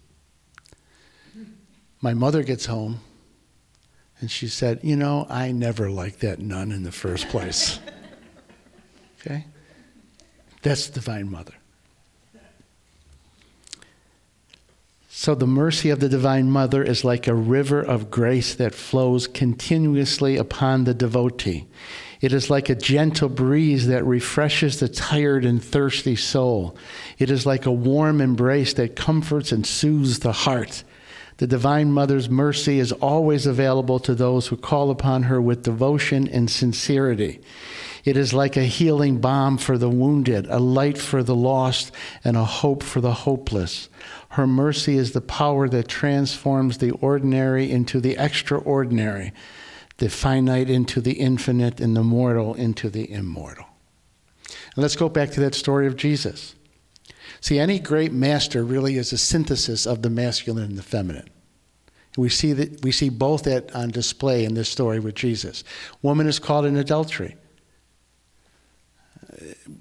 My 2.01 2.13
mother 2.13 2.43
gets 2.43 2.65
home 2.67 3.00
and 4.19 4.29
she 4.29 4.47
said, 4.47 4.79
You 4.83 4.95
know, 4.95 5.25
I 5.29 5.51
never 5.51 5.89
liked 5.89 6.19
that 6.21 6.39
nun 6.39 6.71
in 6.71 6.83
the 6.83 6.91
first 6.91 7.29
place. 7.29 7.79
okay? 9.21 9.45
That's 10.61 10.88
the 10.88 10.93
Divine 10.99 11.31
Mother. 11.31 11.53
So 15.09 15.35
the 15.35 15.47
mercy 15.47 15.89
of 15.89 15.99
the 15.99 16.07
Divine 16.07 16.49
Mother 16.49 16.81
is 16.81 17.03
like 17.03 17.27
a 17.27 17.33
river 17.33 17.81
of 17.81 18.09
grace 18.09 18.55
that 18.55 18.73
flows 18.73 19.27
continuously 19.27 20.38
upon 20.38 20.85
the 20.85 20.93
devotee. 20.93 21.67
It 22.21 22.31
is 22.31 22.49
like 22.49 22.69
a 22.69 22.75
gentle 22.75 23.29
breeze 23.29 23.88
that 23.88 24.05
refreshes 24.05 24.79
the 24.79 24.89
tired 24.89 25.45
and 25.45 25.63
thirsty 25.63 26.15
soul. 26.15 26.77
It 27.17 27.29
is 27.29 27.45
like 27.45 27.65
a 27.65 27.71
warm 27.71 28.21
embrace 28.21 28.73
that 28.73 28.95
comforts 28.95 29.51
and 29.51 29.65
soothes 29.65 30.19
the 30.19 30.31
heart. 30.31 30.83
The 31.39 31.48
Divine 31.48 31.91
Mother's 31.91 32.29
mercy 32.29 32.79
is 32.79 32.91
always 32.91 33.46
available 33.46 34.00
to 34.00 34.13
those 34.13 34.48
who 34.48 34.55
call 34.55 34.91
upon 34.91 35.24
her 35.24 35.41
with 35.41 35.63
devotion 35.63 36.27
and 36.27 36.50
sincerity. 36.50 37.41
It 38.05 38.16
is 38.16 38.33
like 38.33 38.55
a 38.55 38.63
healing 38.63 39.20
balm 39.20 39.57
for 39.57 39.77
the 39.77 39.90
wounded, 39.90 40.48
a 40.48 40.59
light 40.59 40.98
for 40.98 41.24
the 41.24 41.35
lost, 41.35 41.92
and 42.24 42.37
a 42.37 42.46
hope 42.46 42.83
for 42.83 43.01
the 43.01 43.13
hopeless. 43.13 43.90
Her 44.29 44.48
mercy 44.48 44.98
is 44.98 45.11
the 45.11 45.22
power 45.22 45.68
that 45.68 45.87
transforms 45.87 46.77
the 46.77 46.92
ordinary 46.92 47.70
into 47.70 48.00
the 48.00 48.18
extraordinary 48.18 49.33
the 50.00 50.09
finite 50.09 50.70
into 50.70 51.01
the 51.01 51.13
infinite, 51.13 51.79
and 51.79 51.96
the 51.96 52.03
mortal 52.03 52.53
into 52.55 52.90
the 52.90 53.09
immortal. 53.11 53.66
And 54.75 54.81
let's 54.81 54.96
go 54.96 55.09
back 55.09 55.31
to 55.31 55.40
that 55.42 55.55
story 55.55 55.87
of 55.87 55.96
Jesus. 55.96 56.55
See, 57.42 57.59
any 57.59 57.79
great 57.79 58.11
master 58.11 58.63
really 58.63 58.98
is 58.98 59.13
a 59.13 59.18
synthesis 59.18 59.85
of 59.85 60.01
the 60.01 60.09
masculine 60.09 60.63
and 60.63 60.77
the 60.77 60.83
feminine. 60.83 61.29
We 62.20 62.29
see 62.29 62.53
that 62.53 62.84
we 62.84 62.92
see 62.92 63.10
both 63.10 63.44
that 63.44 63.74
on 63.75 63.92
display 63.92 64.46
in 64.46 64.53
this 64.53 64.70
story 64.70 65.00
with 65.00 65.16
Jesus. 65.16 65.64
Woman 66.01 66.27
is 66.27 66.40
caught 66.40 66.66
in 66.66 66.75
adultery. 66.75 67.36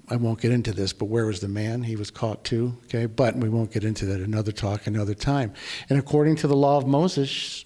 I 0.09 0.15
won't 0.15 0.39
get 0.39 0.51
into 0.51 0.71
this, 0.71 0.93
but 0.93 1.05
where 1.05 1.25
was 1.25 1.41
the 1.41 1.47
man? 1.47 1.83
He 1.83 1.95
was 1.95 2.09
caught 2.11 2.43
too. 2.43 2.77
Okay, 2.85 3.07
but 3.07 3.35
we 3.35 3.49
won't 3.49 3.71
get 3.71 3.83
into 3.83 4.05
that 4.05 4.21
another 4.21 4.51
talk 4.51 4.87
another 4.87 5.13
time. 5.13 5.53
And 5.89 5.99
according 5.99 6.37
to 6.37 6.47
the 6.47 6.55
law 6.55 6.77
of 6.77 6.87
Moses, 6.87 7.65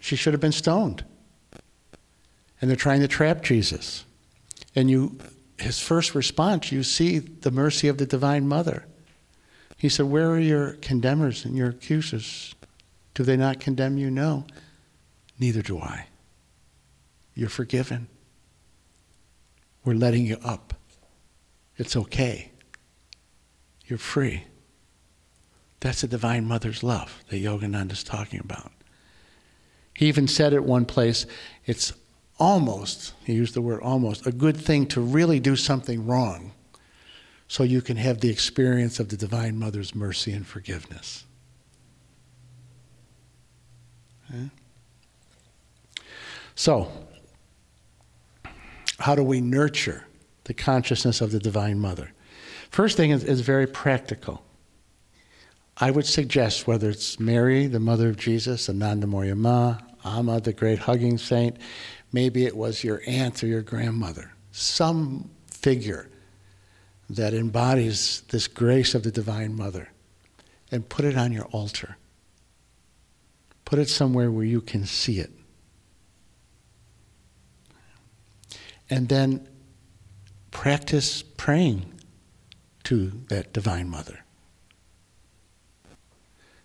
she 0.00 0.16
should 0.16 0.34
have 0.34 0.40
been 0.40 0.52
stoned 0.52 1.04
and 2.60 2.68
they're 2.68 2.76
trying 2.76 3.00
to 3.00 3.08
trap 3.08 3.42
Jesus. 3.42 4.04
And 4.74 4.90
you, 4.90 5.18
his 5.58 5.80
first 5.80 6.14
response, 6.14 6.70
you 6.70 6.82
see 6.82 7.18
the 7.18 7.50
mercy 7.50 7.88
of 7.88 7.98
the 7.98 8.06
Divine 8.06 8.46
Mother. 8.46 8.84
He 9.76 9.88
said, 9.88 10.06
Where 10.06 10.30
are 10.30 10.38
your 10.38 10.72
condemners 10.74 11.44
and 11.44 11.56
your 11.56 11.70
accusers? 11.70 12.54
Do 13.14 13.22
they 13.22 13.36
not 13.36 13.60
condemn 13.60 13.98
you? 13.98 14.10
No. 14.10 14.46
Neither 15.38 15.62
do 15.62 15.78
I. 15.78 16.06
You're 17.34 17.48
forgiven. 17.48 18.08
We're 19.84 19.94
letting 19.94 20.26
you 20.26 20.38
up. 20.44 20.74
It's 21.76 21.96
okay. 21.96 22.50
You're 23.86 23.98
free. 23.98 24.44
That's 25.80 26.02
the 26.02 26.08
Divine 26.08 26.44
Mother's 26.44 26.82
love 26.82 27.24
that 27.28 27.42
Yogananda 27.42 27.92
is 27.92 28.04
talking 28.04 28.40
about. 28.40 28.70
He 29.94 30.06
even 30.06 30.28
said 30.28 30.52
at 30.52 30.64
one 30.64 30.84
place, 30.84 31.26
it's 31.66 31.92
almost, 32.38 33.14
he 33.24 33.32
used 33.32 33.54
the 33.54 33.62
word 33.62 33.80
almost, 33.82 34.26
a 34.26 34.32
good 34.32 34.56
thing 34.56 34.86
to 34.88 35.00
really 35.00 35.40
do 35.40 35.56
something 35.56 36.06
wrong 36.06 36.52
so 37.48 37.62
you 37.62 37.82
can 37.82 37.96
have 37.96 38.20
the 38.20 38.30
experience 38.30 39.00
of 39.00 39.08
the 39.08 39.16
Divine 39.16 39.58
Mother's 39.58 39.94
mercy 39.94 40.32
and 40.32 40.46
forgiveness. 40.46 41.24
Okay? 44.30 44.50
So, 46.54 46.90
how 48.98 49.14
do 49.14 49.22
we 49.22 49.40
nurture 49.40 50.04
the 50.44 50.54
consciousness 50.54 51.20
of 51.20 51.32
the 51.32 51.38
Divine 51.38 51.78
Mother? 51.78 52.12
First 52.70 52.96
thing 52.96 53.10
is, 53.10 53.24
is 53.24 53.40
very 53.40 53.66
practical. 53.66 54.44
I 55.76 55.90
would 55.90 56.06
suggest 56.06 56.66
whether 56.66 56.90
it's 56.90 57.18
Mary, 57.18 57.66
the 57.66 57.80
mother 57.80 58.10
of 58.10 58.16
Jesus, 58.16 58.68
Ananda 58.68 59.06
Ma, 59.06 59.78
Amma, 60.04 60.40
the 60.40 60.52
great 60.52 60.78
hugging 60.78 61.16
saint, 61.16 61.56
Maybe 62.12 62.44
it 62.44 62.56
was 62.56 62.82
your 62.82 63.02
aunt 63.06 63.42
or 63.42 63.46
your 63.46 63.62
grandmother, 63.62 64.32
some 64.50 65.30
figure 65.46 66.08
that 67.08 67.34
embodies 67.34 68.22
this 68.28 68.48
grace 68.48 68.94
of 68.94 69.02
the 69.02 69.10
Divine 69.10 69.54
Mother, 69.54 69.88
and 70.72 70.88
put 70.88 71.04
it 71.04 71.16
on 71.16 71.32
your 71.32 71.44
altar. 71.46 71.96
Put 73.70 73.78
it 73.78 73.88
somewhere 73.88 74.32
where 74.32 74.44
you 74.44 74.60
can 74.60 74.84
see 74.84 75.20
it. 75.20 75.30
And 78.90 79.08
then 79.08 79.46
practice 80.50 81.22
praying 81.22 82.00
to 82.82 83.12
that 83.28 83.52
Divine 83.52 83.88
Mother. 83.88 84.24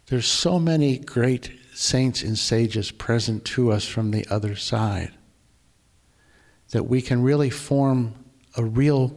There's 0.08 0.26
so 0.26 0.58
many 0.58 0.98
great 0.98 1.52
saints 1.76 2.24
and 2.24 2.40
sages 2.40 2.90
present 2.90 3.46
to 3.46 3.72
us 3.72 3.86
from 3.86 4.10
the 4.10 4.26
other 4.32 4.56
side 4.56 5.12
that 6.72 6.88
we 6.88 7.04
can 7.04 7.22
really 7.22 7.52
form 7.52 8.16
a 8.58 8.64
real, 8.64 9.16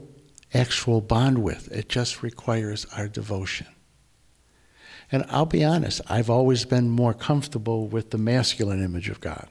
actual 0.52 1.00
bond 1.00 1.38
with. 1.38 1.72
It 1.72 1.88
just 1.88 2.22
requires 2.22 2.84
our 2.94 3.08
devotion. 3.08 3.66
And 5.10 5.24
I'll 5.28 5.46
be 5.46 5.64
honest, 5.64 6.00
I've 6.08 6.28
always 6.28 6.64
been 6.64 6.90
more 6.90 7.14
comfortable 7.14 7.86
with 7.86 8.10
the 8.10 8.18
masculine 8.18 8.84
image 8.84 9.08
of 9.08 9.20
God. 9.20 9.48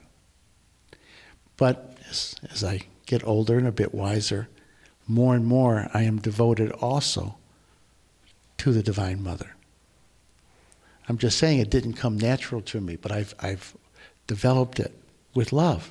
But 1.56 1.96
as, 2.08 2.36
as 2.52 2.62
I 2.62 2.82
get 3.06 3.26
older 3.26 3.58
and 3.58 3.66
a 3.66 3.72
bit 3.72 3.92
wiser, 3.92 4.48
more 5.06 5.34
and 5.34 5.44
more 5.44 5.90
I 5.92 6.02
am 6.02 6.18
devoted 6.18 6.70
also 6.72 7.36
to 8.58 8.72
the 8.72 8.82
Divine 8.82 9.22
Mother. 9.22 9.56
I'm 11.08 11.18
just 11.18 11.38
saying 11.38 11.58
it 11.58 11.70
didn't 11.70 11.94
come 11.94 12.18
natural 12.18 12.60
to 12.62 12.80
me, 12.80 12.96
but 12.96 13.10
I've, 13.10 13.34
I've 13.40 13.74
developed 14.26 14.78
it 14.78 14.92
with 15.34 15.52
love. 15.52 15.90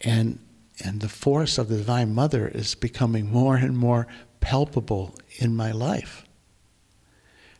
And 0.00 0.38
and 0.82 1.00
the 1.00 1.08
force 1.08 1.58
of 1.58 1.68
the 1.68 1.76
Divine 1.76 2.14
Mother 2.14 2.48
is 2.48 2.74
becoming 2.74 3.30
more 3.30 3.56
and 3.56 3.76
more 3.76 4.06
palpable 4.40 5.14
in 5.38 5.54
my 5.54 5.70
life. 5.70 6.24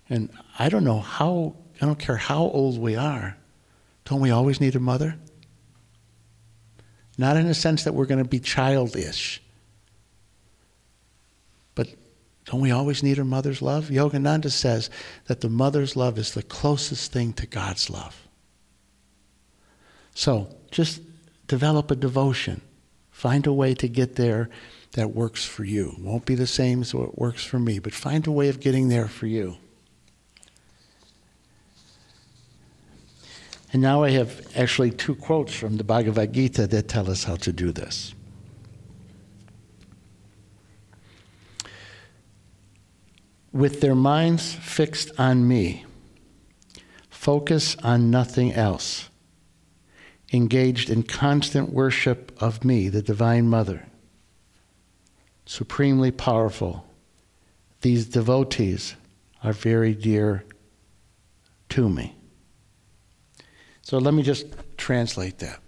And 0.08 0.30
I 0.58 0.68
don't 0.68 0.84
know 0.84 1.00
how, 1.00 1.56
I 1.80 1.86
don't 1.86 1.98
care 1.98 2.16
how 2.16 2.42
old 2.42 2.78
we 2.78 2.96
are, 2.96 3.36
don't 4.04 4.20
we 4.20 4.30
always 4.30 4.60
need 4.60 4.76
a 4.76 4.80
mother? 4.80 5.16
Not 7.16 7.36
in 7.36 7.46
the 7.46 7.54
sense 7.54 7.84
that 7.84 7.94
we're 7.94 8.06
going 8.06 8.22
to 8.22 8.28
be 8.28 8.40
childish, 8.40 9.40
but 11.74 11.88
Don't 12.44 12.60
we 12.60 12.70
always 12.70 13.02
need 13.02 13.18
a 13.18 13.24
mother's 13.24 13.62
love? 13.62 13.86
Yogananda 13.86 14.50
says 14.50 14.90
that 15.26 15.40
the 15.40 15.48
mother's 15.48 15.96
love 15.96 16.18
is 16.18 16.34
the 16.34 16.42
closest 16.42 17.10
thing 17.10 17.32
to 17.34 17.46
God's 17.46 17.88
love. 17.88 18.26
So 20.14 20.54
just 20.70 21.00
develop 21.46 21.90
a 21.90 21.96
devotion. 21.96 22.60
Find 23.10 23.46
a 23.46 23.52
way 23.52 23.74
to 23.74 23.88
get 23.88 24.16
there 24.16 24.50
that 24.92 25.14
works 25.14 25.44
for 25.44 25.64
you. 25.64 25.94
Won't 25.98 26.26
be 26.26 26.34
the 26.34 26.46
same 26.46 26.82
as 26.82 26.94
what 26.94 27.18
works 27.18 27.44
for 27.44 27.58
me, 27.58 27.78
but 27.78 27.94
find 27.94 28.26
a 28.26 28.30
way 28.30 28.48
of 28.48 28.60
getting 28.60 28.88
there 28.88 29.08
for 29.08 29.26
you. 29.26 29.56
And 33.74 33.82
now 33.82 34.04
I 34.04 34.10
have 34.10 34.46
actually 34.56 34.92
two 34.92 35.16
quotes 35.16 35.52
from 35.52 35.78
the 35.78 35.84
Bhagavad 35.84 36.32
Gita 36.32 36.68
that 36.68 36.86
tell 36.86 37.10
us 37.10 37.24
how 37.24 37.34
to 37.34 37.52
do 37.52 37.72
this. 37.72 38.14
With 43.52 43.80
their 43.80 43.96
minds 43.96 44.54
fixed 44.54 45.10
on 45.18 45.46
me, 45.46 45.84
focus 47.10 47.76
on 47.82 48.10
nothing 48.10 48.52
else, 48.52 49.10
engaged 50.32 50.88
in 50.88 51.02
constant 51.02 51.70
worship 51.70 52.30
of 52.40 52.64
me, 52.64 52.88
the 52.88 53.02
Divine 53.02 53.48
Mother 53.48 53.86
supremely 55.46 56.10
powerful. 56.10 56.86
These 57.80 58.06
devotees 58.06 58.94
are 59.42 59.52
very 59.52 59.94
dear 59.94 60.44
to 61.70 61.88
me. 61.88 62.13
So 63.84 63.98
let 63.98 64.14
me 64.14 64.22
just 64.22 64.46
translate 64.78 65.40
that. 65.40 65.60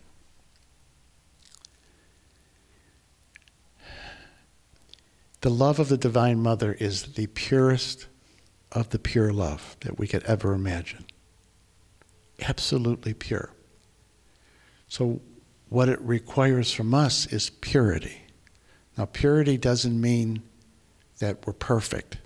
The 5.42 5.50
love 5.50 5.78
of 5.78 5.90
the 5.90 5.98
Divine 5.98 6.40
Mother 6.40 6.72
is 6.72 7.02
the 7.02 7.26
purest 7.26 8.06
of 8.72 8.88
the 8.88 8.98
pure 8.98 9.34
love 9.34 9.76
that 9.80 9.98
we 9.98 10.08
could 10.08 10.24
ever 10.24 10.54
imagine. 10.54 11.04
Absolutely 12.40 13.12
pure. 13.12 13.50
So, 14.88 15.20
what 15.68 15.90
it 15.90 16.00
requires 16.00 16.72
from 16.72 16.94
us 16.94 17.26
is 17.26 17.50
purity. 17.50 18.22
Now, 18.96 19.04
purity 19.04 19.58
doesn't 19.58 20.00
mean 20.00 20.42
that 21.18 21.46
we're 21.46 21.52
perfect. 21.52 22.16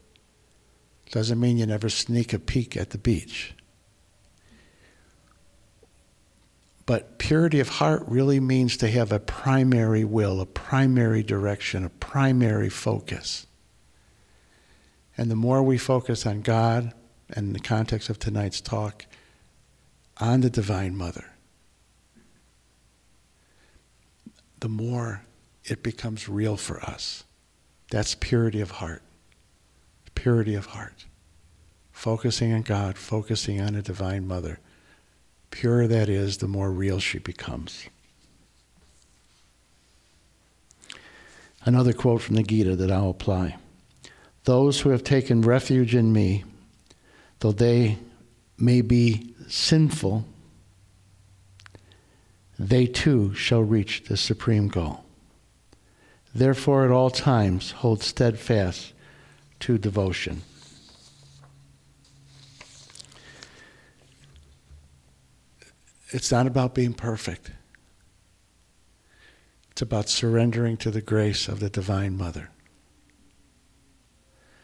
Doesn't 1.10 1.40
mean 1.40 1.58
you 1.58 1.66
never 1.66 1.88
sneak 1.88 2.32
a 2.32 2.38
peek 2.38 2.76
at 2.76 2.90
the 2.90 2.98
beach. 2.98 3.54
But 6.90 7.18
purity 7.18 7.60
of 7.60 7.68
heart 7.68 8.02
really 8.08 8.40
means 8.40 8.76
to 8.78 8.90
have 8.90 9.12
a 9.12 9.20
primary 9.20 10.02
will, 10.02 10.40
a 10.40 10.44
primary 10.44 11.22
direction, 11.22 11.84
a 11.84 11.88
primary 11.88 12.68
focus. 12.68 13.46
And 15.16 15.30
the 15.30 15.36
more 15.36 15.62
we 15.62 15.78
focus 15.78 16.26
on 16.26 16.40
God, 16.40 16.92
and 17.28 17.46
in 17.46 17.52
the 17.52 17.60
context 17.60 18.10
of 18.10 18.18
tonight's 18.18 18.60
talk, 18.60 19.06
on 20.16 20.40
the 20.40 20.50
Divine 20.50 20.96
Mother, 20.96 21.26
the 24.58 24.68
more 24.68 25.22
it 25.62 25.84
becomes 25.84 26.28
real 26.28 26.56
for 26.56 26.80
us. 26.82 27.22
That's 27.92 28.16
purity 28.16 28.60
of 28.60 28.72
heart. 28.72 29.02
Purity 30.16 30.56
of 30.56 30.66
heart. 30.66 31.04
Focusing 31.92 32.52
on 32.52 32.62
God, 32.62 32.98
focusing 32.98 33.60
on 33.60 33.76
a 33.76 33.82
Divine 33.82 34.26
Mother. 34.26 34.58
Purer 35.50 35.86
that 35.88 36.08
is, 36.08 36.38
the 36.38 36.48
more 36.48 36.70
real 36.70 37.00
she 37.00 37.18
becomes. 37.18 37.88
Another 41.64 41.92
quote 41.92 42.22
from 42.22 42.36
the 42.36 42.42
Gita 42.42 42.76
that 42.76 42.90
I'll 42.90 43.10
apply 43.10 43.56
Those 44.44 44.80
who 44.80 44.90
have 44.90 45.04
taken 45.04 45.42
refuge 45.42 45.94
in 45.94 46.12
me, 46.12 46.44
though 47.40 47.52
they 47.52 47.98
may 48.58 48.80
be 48.80 49.34
sinful, 49.48 50.24
they 52.58 52.86
too 52.86 53.34
shall 53.34 53.62
reach 53.62 54.04
the 54.04 54.16
supreme 54.16 54.68
goal. 54.68 55.04
Therefore, 56.34 56.84
at 56.84 56.90
all 56.90 57.10
times, 57.10 57.72
hold 57.72 58.02
steadfast 58.02 58.92
to 59.60 59.78
devotion. 59.78 60.42
It's 66.12 66.32
not 66.32 66.46
about 66.46 66.74
being 66.74 66.92
perfect. 66.92 67.52
It's 69.70 69.82
about 69.82 70.08
surrendering 70.08 70.76
to 70.78 70.90
the 70.90 71.00
grace 71.00 71.48
of 71.48 71.60
the 71.60 71.70
Divine 71.70 72.16
Mother. 72.16 72.50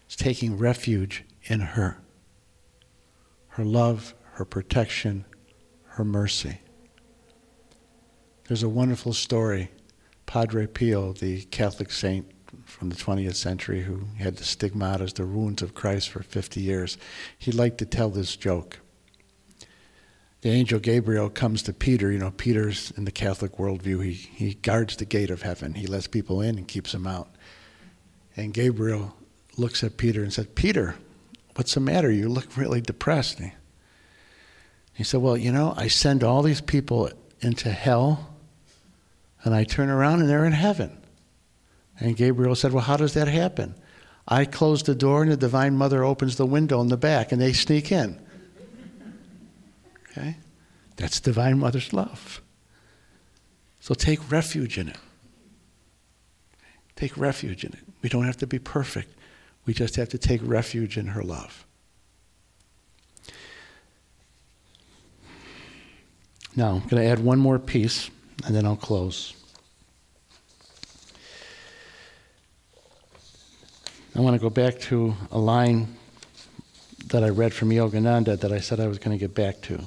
It's 0.04 0.16
taking 0.16 0.58
refuge 0.58 1.24
in 1.44 1.60
her, 1.60 1.98
her 3.48 3.64
love, 3.64 4.14
her 4.32 4.44
protection, 4.44 5.24
her 5.90 6.04
mercy. 6.04 6.60
There's 8.46 8.62
a 8.62 8.68
wonderful 8.68 9.12
story 9.12 9.70
Padre 10.26 10.66
Pio, 10.66 11.12
the 11.12 11.44
Catholic 11.44 11.90
saint 11.90 12.30
from 12.64 12.88
the 12.88 12.96
20th 12.96 13.36
century 13.36 13.82
who 13.82 14.06
had 14.18 14.36
the 14.36 14.44
stigmatas, 14.44 15.14
the 15.14 15.26
wounds 15.26 15.62
of 15.62 15.74
Christ 15.74 16.10
for 16.10 16.22
50 16.22 16.60
years, 16.60 16.98
he 17.38 17.52
liked 17.52 17.78
to 17.78 17.86
tell 17.86 18.10
this 18.10 18.36
joke. 18.36 18.80
The 20.46 20.52
angel 20.52 20.78
Gabriel 20.78 21.28
comes 21.28 21.60
to 21.64 21.72
Peter. 21.72 22.12
You 22.12 22.20
know, 22.20 22.30
Peter's 22.30 22.92
in 22.96 23.04
the 23.04 23.10
Catholic 23.10 23.56
worldview, 23.56 24.04
he, 24.04 24.12
he 24.12 24.54
guards 24.54 24.94
the 24.94 25.04
gate 25.04 25.28
of 25.28 25.42
heaven. 25.42 25.74
He 25.74 25.88
lets 25.88 26.06
people 26.06 26.40
in 26.40 26.56
and 26.56 26.68
keeps 26.68 26.92
them 26.92 27.04
out. 27.04 27.28
And 28.36 28.54
Gabriel 28.54 29.16
looks 29.56 29.82
at 29.82 29.96
Peter 29.96 30.22
and 30.22 30.32
said, 30.32 30.54
Peter, 30.54 30.94
what's 31.56 31.74
the 31.74 31.80
matter? 31.80 32.12
You 32.12 32.28
look 32.28 32.56
really 32.56 32.80
depressed. 32.80 33.40
He 33.40 33.54
he 34.94 35.02
said, 35.02 35.20
Well, 35.20 35.36
you 35.36 35.50
know, 35.50 35.74
I 35.76 35.88
send 35.88 36.22
all 36.22 36.42
these 36.42 36.60
people 36.60 37.10
into 37.40 37.72
hell 37.72 38.36
and 39.42 39.52
I 39.52 39.64
turn 39.64 39.90
around 39.90 40.20
and 40.20 40.28
they're 40.28 40.44
in 40.44 40.52
heaven. 40.52 40.96
And 41.98 42.16
Gabriel 42.16 42.54
said, 42.54 42.72
Well, 42.72 42.84
how 42.84 42.96
does 42.96 43.14
that 43.14 43.26
happen? 43.26 43.74
I 44.28 44.44
close 44.44 44.84
the 44.84 44.94
door 44.94 45.22
and 45.22 45.32
the 45.32 45.36
Divine 45.36 45.76
Mother 45.76 46.04
opens 46.04 46.36
the 46.36 46.46
window 46.46 46.80
in 46.82 46.86
the 46.86 46.96
back 46.96 47.32
and 47.32 47.42
they 47.42 47.52
sneak 47.52 47.90
in. 47.90 48.24
Okay? 50.16 50.36
That's 50.96 51.20
Divine 51.20 51.58
Mother's 51.58 51.92
love. 51.92 52.40
So 53.80 53.94
take 53.94 54.30
refuge 54.30 54.78
in 54.78 54.88
it. 54.88 54.96
Take 56.96 57.16
refuge 57.16 57.64
in 57.64 57.72
it. 57.72 57.80
We 58.02 58.08
don't 58.08 58.24
have 58.24 58.38
to 58.38 58.46
be 58.46 58.58
perfect. 58.58 59.12
We 59.66 59.74
just 59.74 59.96
have 59.96 60.08
to 60.10 60.18
take 60.18 60.40
refuge 60.42 60.96
in 60.96 61.08
her 61.08 61.22
love. 61.22 61.66
Now, 66.54 66.70
I'm 66.70 66.88
going 66.88 67.02
to 67.02 67.04
add 67.04 67.18
one 67.18 67.38
more 67.38 67.58
piece 67.58 68.10
and 68.46 68.54
then 68.54 68.64
I'll 68.64 68.76
close. 68.76 69.34
I 74.14 74.20
want 74.20 74.34
to 74.34 74.40
go 74.40 74.48
back 74.48 74.78
to 74.80 75.14
a 75.30 75.38
line 75.38 75.94
that 77.08 77.22
I 77.22 77.28
read 77.28 77.52
from 77.52 77.68
Yogananda 77.68 78.40
that 78.40 78.50
I 78.50 78.60
said 78.60 78.80
I 78.80 78.86
was 78.86 78.98
going 78.98 79.16
to 79.16 79.20
get 79.20 79.34
back 79.34 79.60
to. 79.62 79.86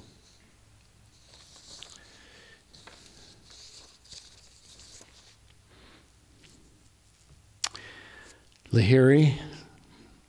Lahiri 8.72 9.34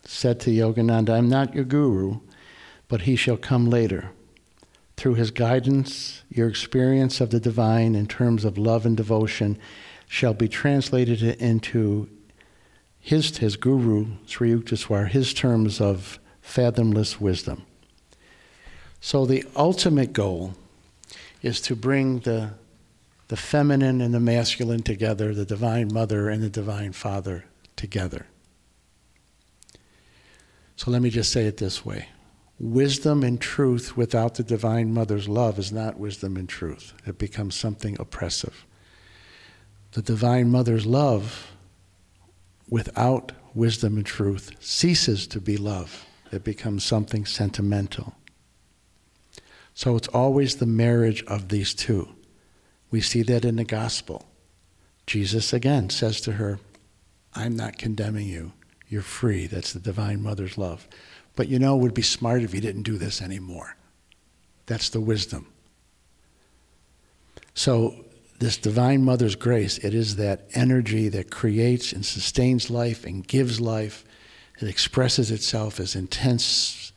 said 0.03 0.41
to 0.41 0.51
Yogananda, 0.51 1.11
I'm 1.11 1.29
not 1.29 1.55
your 1.55 1.65
guru, 1.65 2.21
but 2.89 3.03
he 3.03 3.15
shall 3.15 3.37
come 3.37 3.69
later. 3.69 4.13
Through 4.97 5.15
his 5.15 5.31
guidance, 5.31 6.23
your 6.31 6.49
experience 6.49 7.21
of 7.21 7.31
the 7.31 7.41
divine 7.41 7.95
in 7.95 8.07
terms 8.07 8.47
of 8.47 8.57
love 8.57 8.87
and 8.87 8.97
devotion 8.97 9.59
shall 10.09 10.33
be 10.33 10.49
translated 10.49 11.23
into 11.23 12.09
his, 12.99 13.37
his 13.37 13.57
guru, 13.57 14.07
Sri 14.27 14.53
Yukteswar, 14.53 15.09
his 15.09 15.35
terms 15.35 15.79
of 15.79 16.19
fathomless 16.41 17.21
wisdom. 17.21 17.67
So 19.03 19.27
the 19.27 19.45
ultimate 19.55 20.15
goal 20.15 20.55
is 21.43 21.61
to 21.63 21.77
bring 21.77 22.21
the, 22.21 22.55
the 23.29 23.37
feminine 23.37 24.01
and 24.01 24.15
the 24.15 24.21
masculine 24.21 24.83
together, 24.83 25.35
the 25.35 25.45
Divine 25.45 25.93
Mother 25.93 26.31
and 26.31 26.43
the 26.43 26.51
Divine 26.51 26.93
Father 26.93 27.45
together. 27.81 28.27
So 30.77 30.91
let 30.91 31.01
me 31.01 31.09
just 31.09 31.33
say 31.33 31.47
it 31.47 31.57
this 31.57 31.85
way 31.85 32.09
wisdom 32.59 33.23
and 33.23 33.41
truth 33.41 33.97
without 33.97 34.35
the 34.35 34.43
Divine 34.43 34.93
Mother's 34.93 35.31
love 35.31 35.59
is 35.59 35.73
not 35.73 35.99
wisdom 35.99 36.37
and 36.37 36.47
truth, 36.47 36.93
it 37.07 37.17
becomes 37.17 37.55
something 37.55 37.97
oppressive. 37.99 38.67
The 39.93 40.03
Divine 40.03 40.51
Mother's 40.51 40.85
love 40.85 41.53
without 42.69 43.33
wisdom 43.55 43.97
and 43.97 44.07
truth 44.07 44.53
ceases 44.61 45.27
to 45.29 45.41
be 45.41 45.57
love. 45.57 46.05
It 46.31 46.45
becomes 46.45 46.85
something 46.85 47.25
sentimental. 47.25 48.15
So 49.75 49.97
it's 49.97 50.09
always 50.09 50.57
the 50.57 50.67
marriage 50.67 51.25
of 51.25 51.49
these 51.49 51.73
two. 51.75 52.11
We 52.91 53.01
see 53.01 53.23
that 53.23 53.45
in 53.45 53.57
the 53.57 53.65
gospel. 53.65 54.29
Jesus 55.07 55.53
again 55.53 55.89
says 55.91 56.21
to 56.21 56.33
her, 56.33 56.61
I'm 57.35 57.57
not 57.57 57.79
condemning 57.79 58.27
you. 58.27 58.53
You're 58.89 59.03
free. 59.03 59.47
That's 59.47 59.73
the 59.73 59.81
Divine 59.81 60.23
Mother's 60.23 60.59
love. 60.59 60.89
But 61.37 61.49
you 61.49 61.59
know, 61.59 61.77
it 61.77 61.81
would 61.81 61.95
be 61.95 62.03
smart 62.03 62.43
if 62.43 62.55
you 62.55 62.61
didn't 62.61 62.83
do 62.83 62.99
this 62.99 63.23
anymore. 63.23 63.77
That's 64.67 64.89
the 64.89 65.01
wisdom. 65.01 65.47
So, 67.55 68.05
this 68.41 68.57
Divine 68.57 69.05
Mother's 69.05 69.37
grace, 69.37 69.79
it 69.79 69.93
is 69.93 70.17
that 70.17 70.49
energy 70.55 71.09
that 71.11 71.31
creates 71.31 71.93
and 71.93 72.05
sustains 72.05 72.71
life 72.71 73.05
and 73.05 73.27
gives 73.27 73.61
life. 73.61 74.05
It 74.61 74.69
expresses 74.69 75.31
itself 75.31 75.79
as 75.79 75.95
intense 75.95 76.93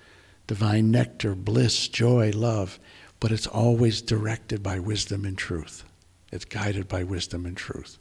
divine 0.48 0.92
nectar, 0.92 1.36
bliss, 1.36 1.88
joy, 1.88 2.32
love, 2.34 2.80
but 3.20 3.32
it's 3.32 3.48
always 3.48 4.02
directed 4.02 4.62
by 4.62 4.80
wisdom 4.80 5.26
and 5.26 5.38
truth. 5.38 5.84
It's 6.32 6.46
guided 6.46 6.88
by 6.88 7.04
wisdom 7.04 7.46
and 7.46 7.56
truth. 7.56 7.98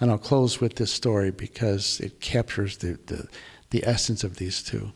And 0.00 0.10
I'll 0.10 0.18
close 0.18 0.60
with 0.60 0.76
this 0.76 0.92
story 0.92 1.30
because 1.30 2.00
it 2.00 2.20
captures 2.20 2.76
the, 2.78 2.98
the, 3.06 3.28
the 3.70 3.84
essence 3.84 4.22
of 4.24 4.36
these 4.36 4.62
two. 4.62 4.92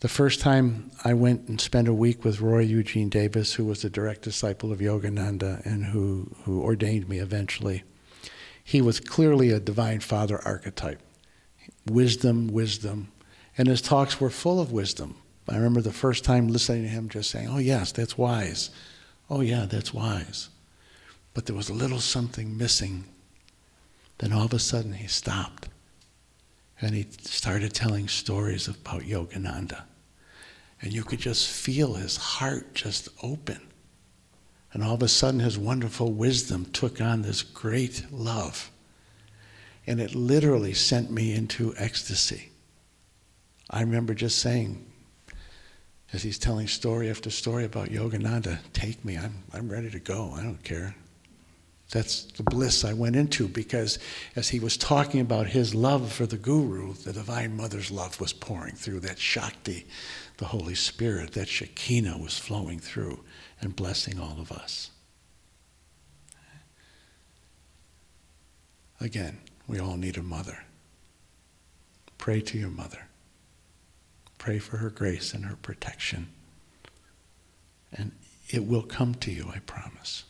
The 0.00 0.08
first 0.08 0.40
time 0.40 0.90
I 1.04 1.14
went 1.14 1.48
and 1.48 1.60
spent 1.60 1.86
a 1.86 1.94
week 1.94 2.24
with 2.24 2.40
Roy 2.40 2.62
Eugene 2.62 3.08
Davis, 3.08 3.54
who 3.54 3.64
was 3.64 3.84
a 3.84 3.90
direct 3.90 4.22
disciple 4.22 4.72
of 4.72 4.80
Yogananda 4.80 5.64
and 5.64 5.84
who, 5.84 6.34
who 6.42 6.60
ordained 6.60 7.08
me 7.08 7.18
eventually, 7.18 7.84
he 8.64 8.82
was 8.82 8.98
clearly 8.98 9.50
a 9.50 9.60
divine 9.60 10.00
father 10.00 10.40
archetype. 10.44 11.00
Wisdom, 11.86 12.48
wisdom. 12.48 13.12
And 13.56 13.68
his 13.68 13.80
talks 13.80 14.20
were 14.20 14.30
full 14.30 14.60
of 14.60 14.72
wisdom. 14.72 15.16
I 15.48 15.56
remember 15.56 15.80
the 15.80 15.92
first 15.92 16.24
time 16.24 16.48
listening 16.48 16.82
to 16.82 16.88
him 16.88 17.08
just 17.08 17.30
saying, 17.30 17.48
Oh, 17.48 17.58
yes, 17.58 17.92
that's 17.92 18.16
wise. 18.16 18.70
Oh, 19.28 19.40
yeah, 19.40 19.66
that's 19.66 19.94
wise. 19.94 20.48
But 21.34 21.46
there 21.46 21.56
was 21.56 21.68
a 21.68 21.74
little 21.74 22.00
something 22.00 22.56
missing. 22.56 23.04
Then 24.22 24.32
all 24.32 24.44
of 24.44 24.52
a 24.52 24.60
sudden 24.60 24.92
he 24.92 25.08
stopped 25.08 25.68
and 26.80 26.94
he 26.94 27.08
started 27.22 27.74
telling 27.74 28.06
stories 28.06 28.68
about 28.68 29.02
Yogananda. 29.02 29.82
And 30.80 30.92
you 30.92 31.02
could 31.02 31.18
just 31.18 31.50
feel 31.50 31.94
his 31.94 32.16
heart 32.16 32.72
just 32.72 33.08
open. 33.24 33.60
And 34.72 34.84
all 34.84 34.94
of 34.94 35.02
a 35.02 35.08
sudden, 35.08 35.40
his 35.40 35.58
wonderful 35.58 36.12
wisdom 36.12 36.66
took 36.66 37.00
on 37.00 37.22
this 37.22 37.42
great 37.42 38.06
love. 38.12 38.70
And 39.88 40.00
it 40.00 40.14
literally 40.14 40.72
sent 40.72 41.10
me 41.10 41.34
into 41.34 41.74
ecstasy. 41.76 42.50
I 43.70 43.80
remember 43.80 44.14
just 44.14 44.38
saying, 44.38 44.86
as 46.12 46.22
he's 46.22 46.38
telling 46.38 46.68
story 46.68 47.10
after 47.10 47.28
story 47.28 47.64
about 47.64 47.88
Yogananda, 47.88 48.60
take 48.72 49.04
me, 49.04 49.18
I'm, 49.18 49.42
I'm 49.52 49.68
ready 49.68 49.90
to 49.90 49.98
go, 49.98 50.32
I 50.36 50.44
don't 50.44 50.62
care. 50.62 50.94
That's 51.92 52.22
the 52.24 52.42
bliss 52.42 52.86
I 52.86 52.94
went 52.94 53.16
into 53.16 53.46
because 53.46 53.98
as 54.34 54.48
he 54.48 54.58
was 54.58 54.78
talking 54.78 55.20
about 55.20 55.48
his 55.48 55.74
love 55.74 56.10
for 56.10 56.24
the 56.24 56.38
Guru, 56.38 56.94
the 56.94 57.12
Divine 57.12 57.54
Mother's 57.54 57.90
love 57.90 58.18
was 58.18 58.32
pouring 58.32 58.74
through. 58.74 59.00
That 59.00 59.18
Shakti, 59.18 59.86
the 60.38 60.46
Holy 60.46 60.74
Spirit, 60.74 61.32
that 61.32 61.48
Shekinah 61.48 62.16
was 62.16 62.38
flowing 62.38 62.80
through 62.80 63.22
and 63.60 63.76
blessing 63.76 64.18
all 64.18 64.38
of 64.40 64.50
us. 64.50 64.90
Again, 68.98 69.40
we 69.66 69.78
all 69.78 69.98
need 69.98 70.16
a 70.16 70.22
mother. 70.22 70.64
Pray 72.16 72.40
to 72.40 72.58
your 72.58 72.70
mother. 72.70 73.06
Pray 74.38 74.58
for 74.58 74.78
her 74.78 74.90
grace 74.90 75.34
and 75.34 75.44
her 75.44 75.56
protection. 75.56 76.28
And 77.92 78.12
it 78.48 78.66
will 78.66 78.82
come 78.82 79.14
to 79.16 79.30
you, 79.30 79.50
I 79.54 79.58
promise. 79.58 80.24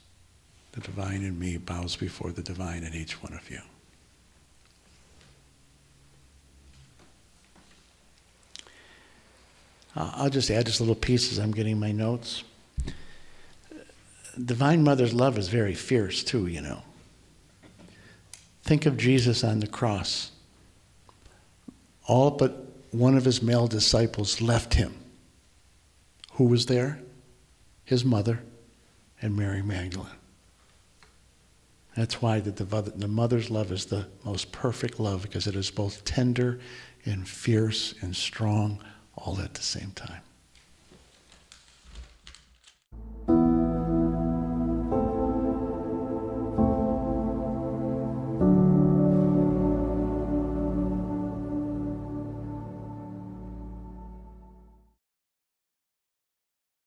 The 0.73 0.81
divine 0.81 1.23
in 1.23 1.39
me 1.39 1.59
bows 1.59 1.97
before 1.97 2.33
the 2.33 2.43
divine 2.43 2.83
in 2.83 2.95
each 2.95 3.23
one 3.23 3.35
of 3.35 3.51
you. 3.51 3.61
Uh, 9.95 10.11
I'll 10.15 10.31
just 10.31 10.51
add 10.51 10.67
just 10.67 10.81
little 10.81 10.95
pieces. 10.95 11.39
I'm 11.39 11.53
getting 11.53 11.79
my 11.79 11.93
notes. 11.93 12.45
Divine 14.43 14.83
Mother's 14.83 15.13
love 15.13 15.37
is 15.37 15.49
very 15.49 15.75
fierce, 15.75 16.25
too, 16.25 16.47
you 16.47 16.63
know. 16.63 16.83
Think 18.63 18.87
of 18.87 18.97
Jesus 18.97 19.45
on 19.45 19.61
the 19.61 19.67
cross. 19.67 20.31
All 22.07 22.31
but 22.31 22.67
one 22.93 23.17
of 23.17 23.27
his 23.27 23.43
male 23.43 23.67
disciples 23.67 24.41
left 24.41 24.75
him. 24.75 24.95
Who 26.35 26.45
was 26.45 26.67
there? 26.67 27.01
His 27.85 28.05
mother 28.05 28.41
and 29.21 29.37
Mary 29.37 29.61
Magdalene. 29.61 30.22
That's 31.97 32.23
why 32.23 32.41
the, 32.41 32.53
the 32.53 33.09
mother's 33.09 33.51
love 33.51 33.71
is 33.71 33.87
the 33.87 34.07
most 34.25 34.51
perfect 34.51 34.99
love 34.99 35.23
because 35.23 35.47
it 35.47 35.55
is 35.55 35.71
both 35.71 36.05
tender 36.05 36.59
and 37.05 37.29
fierce 37.29 37.95
and 38.01 38.17
strong 38.17 38.83
all 39.15 39.41
at 39.41 39.55
the 39.55 39.63
same 39.63 39.91
time. 39.93 40.23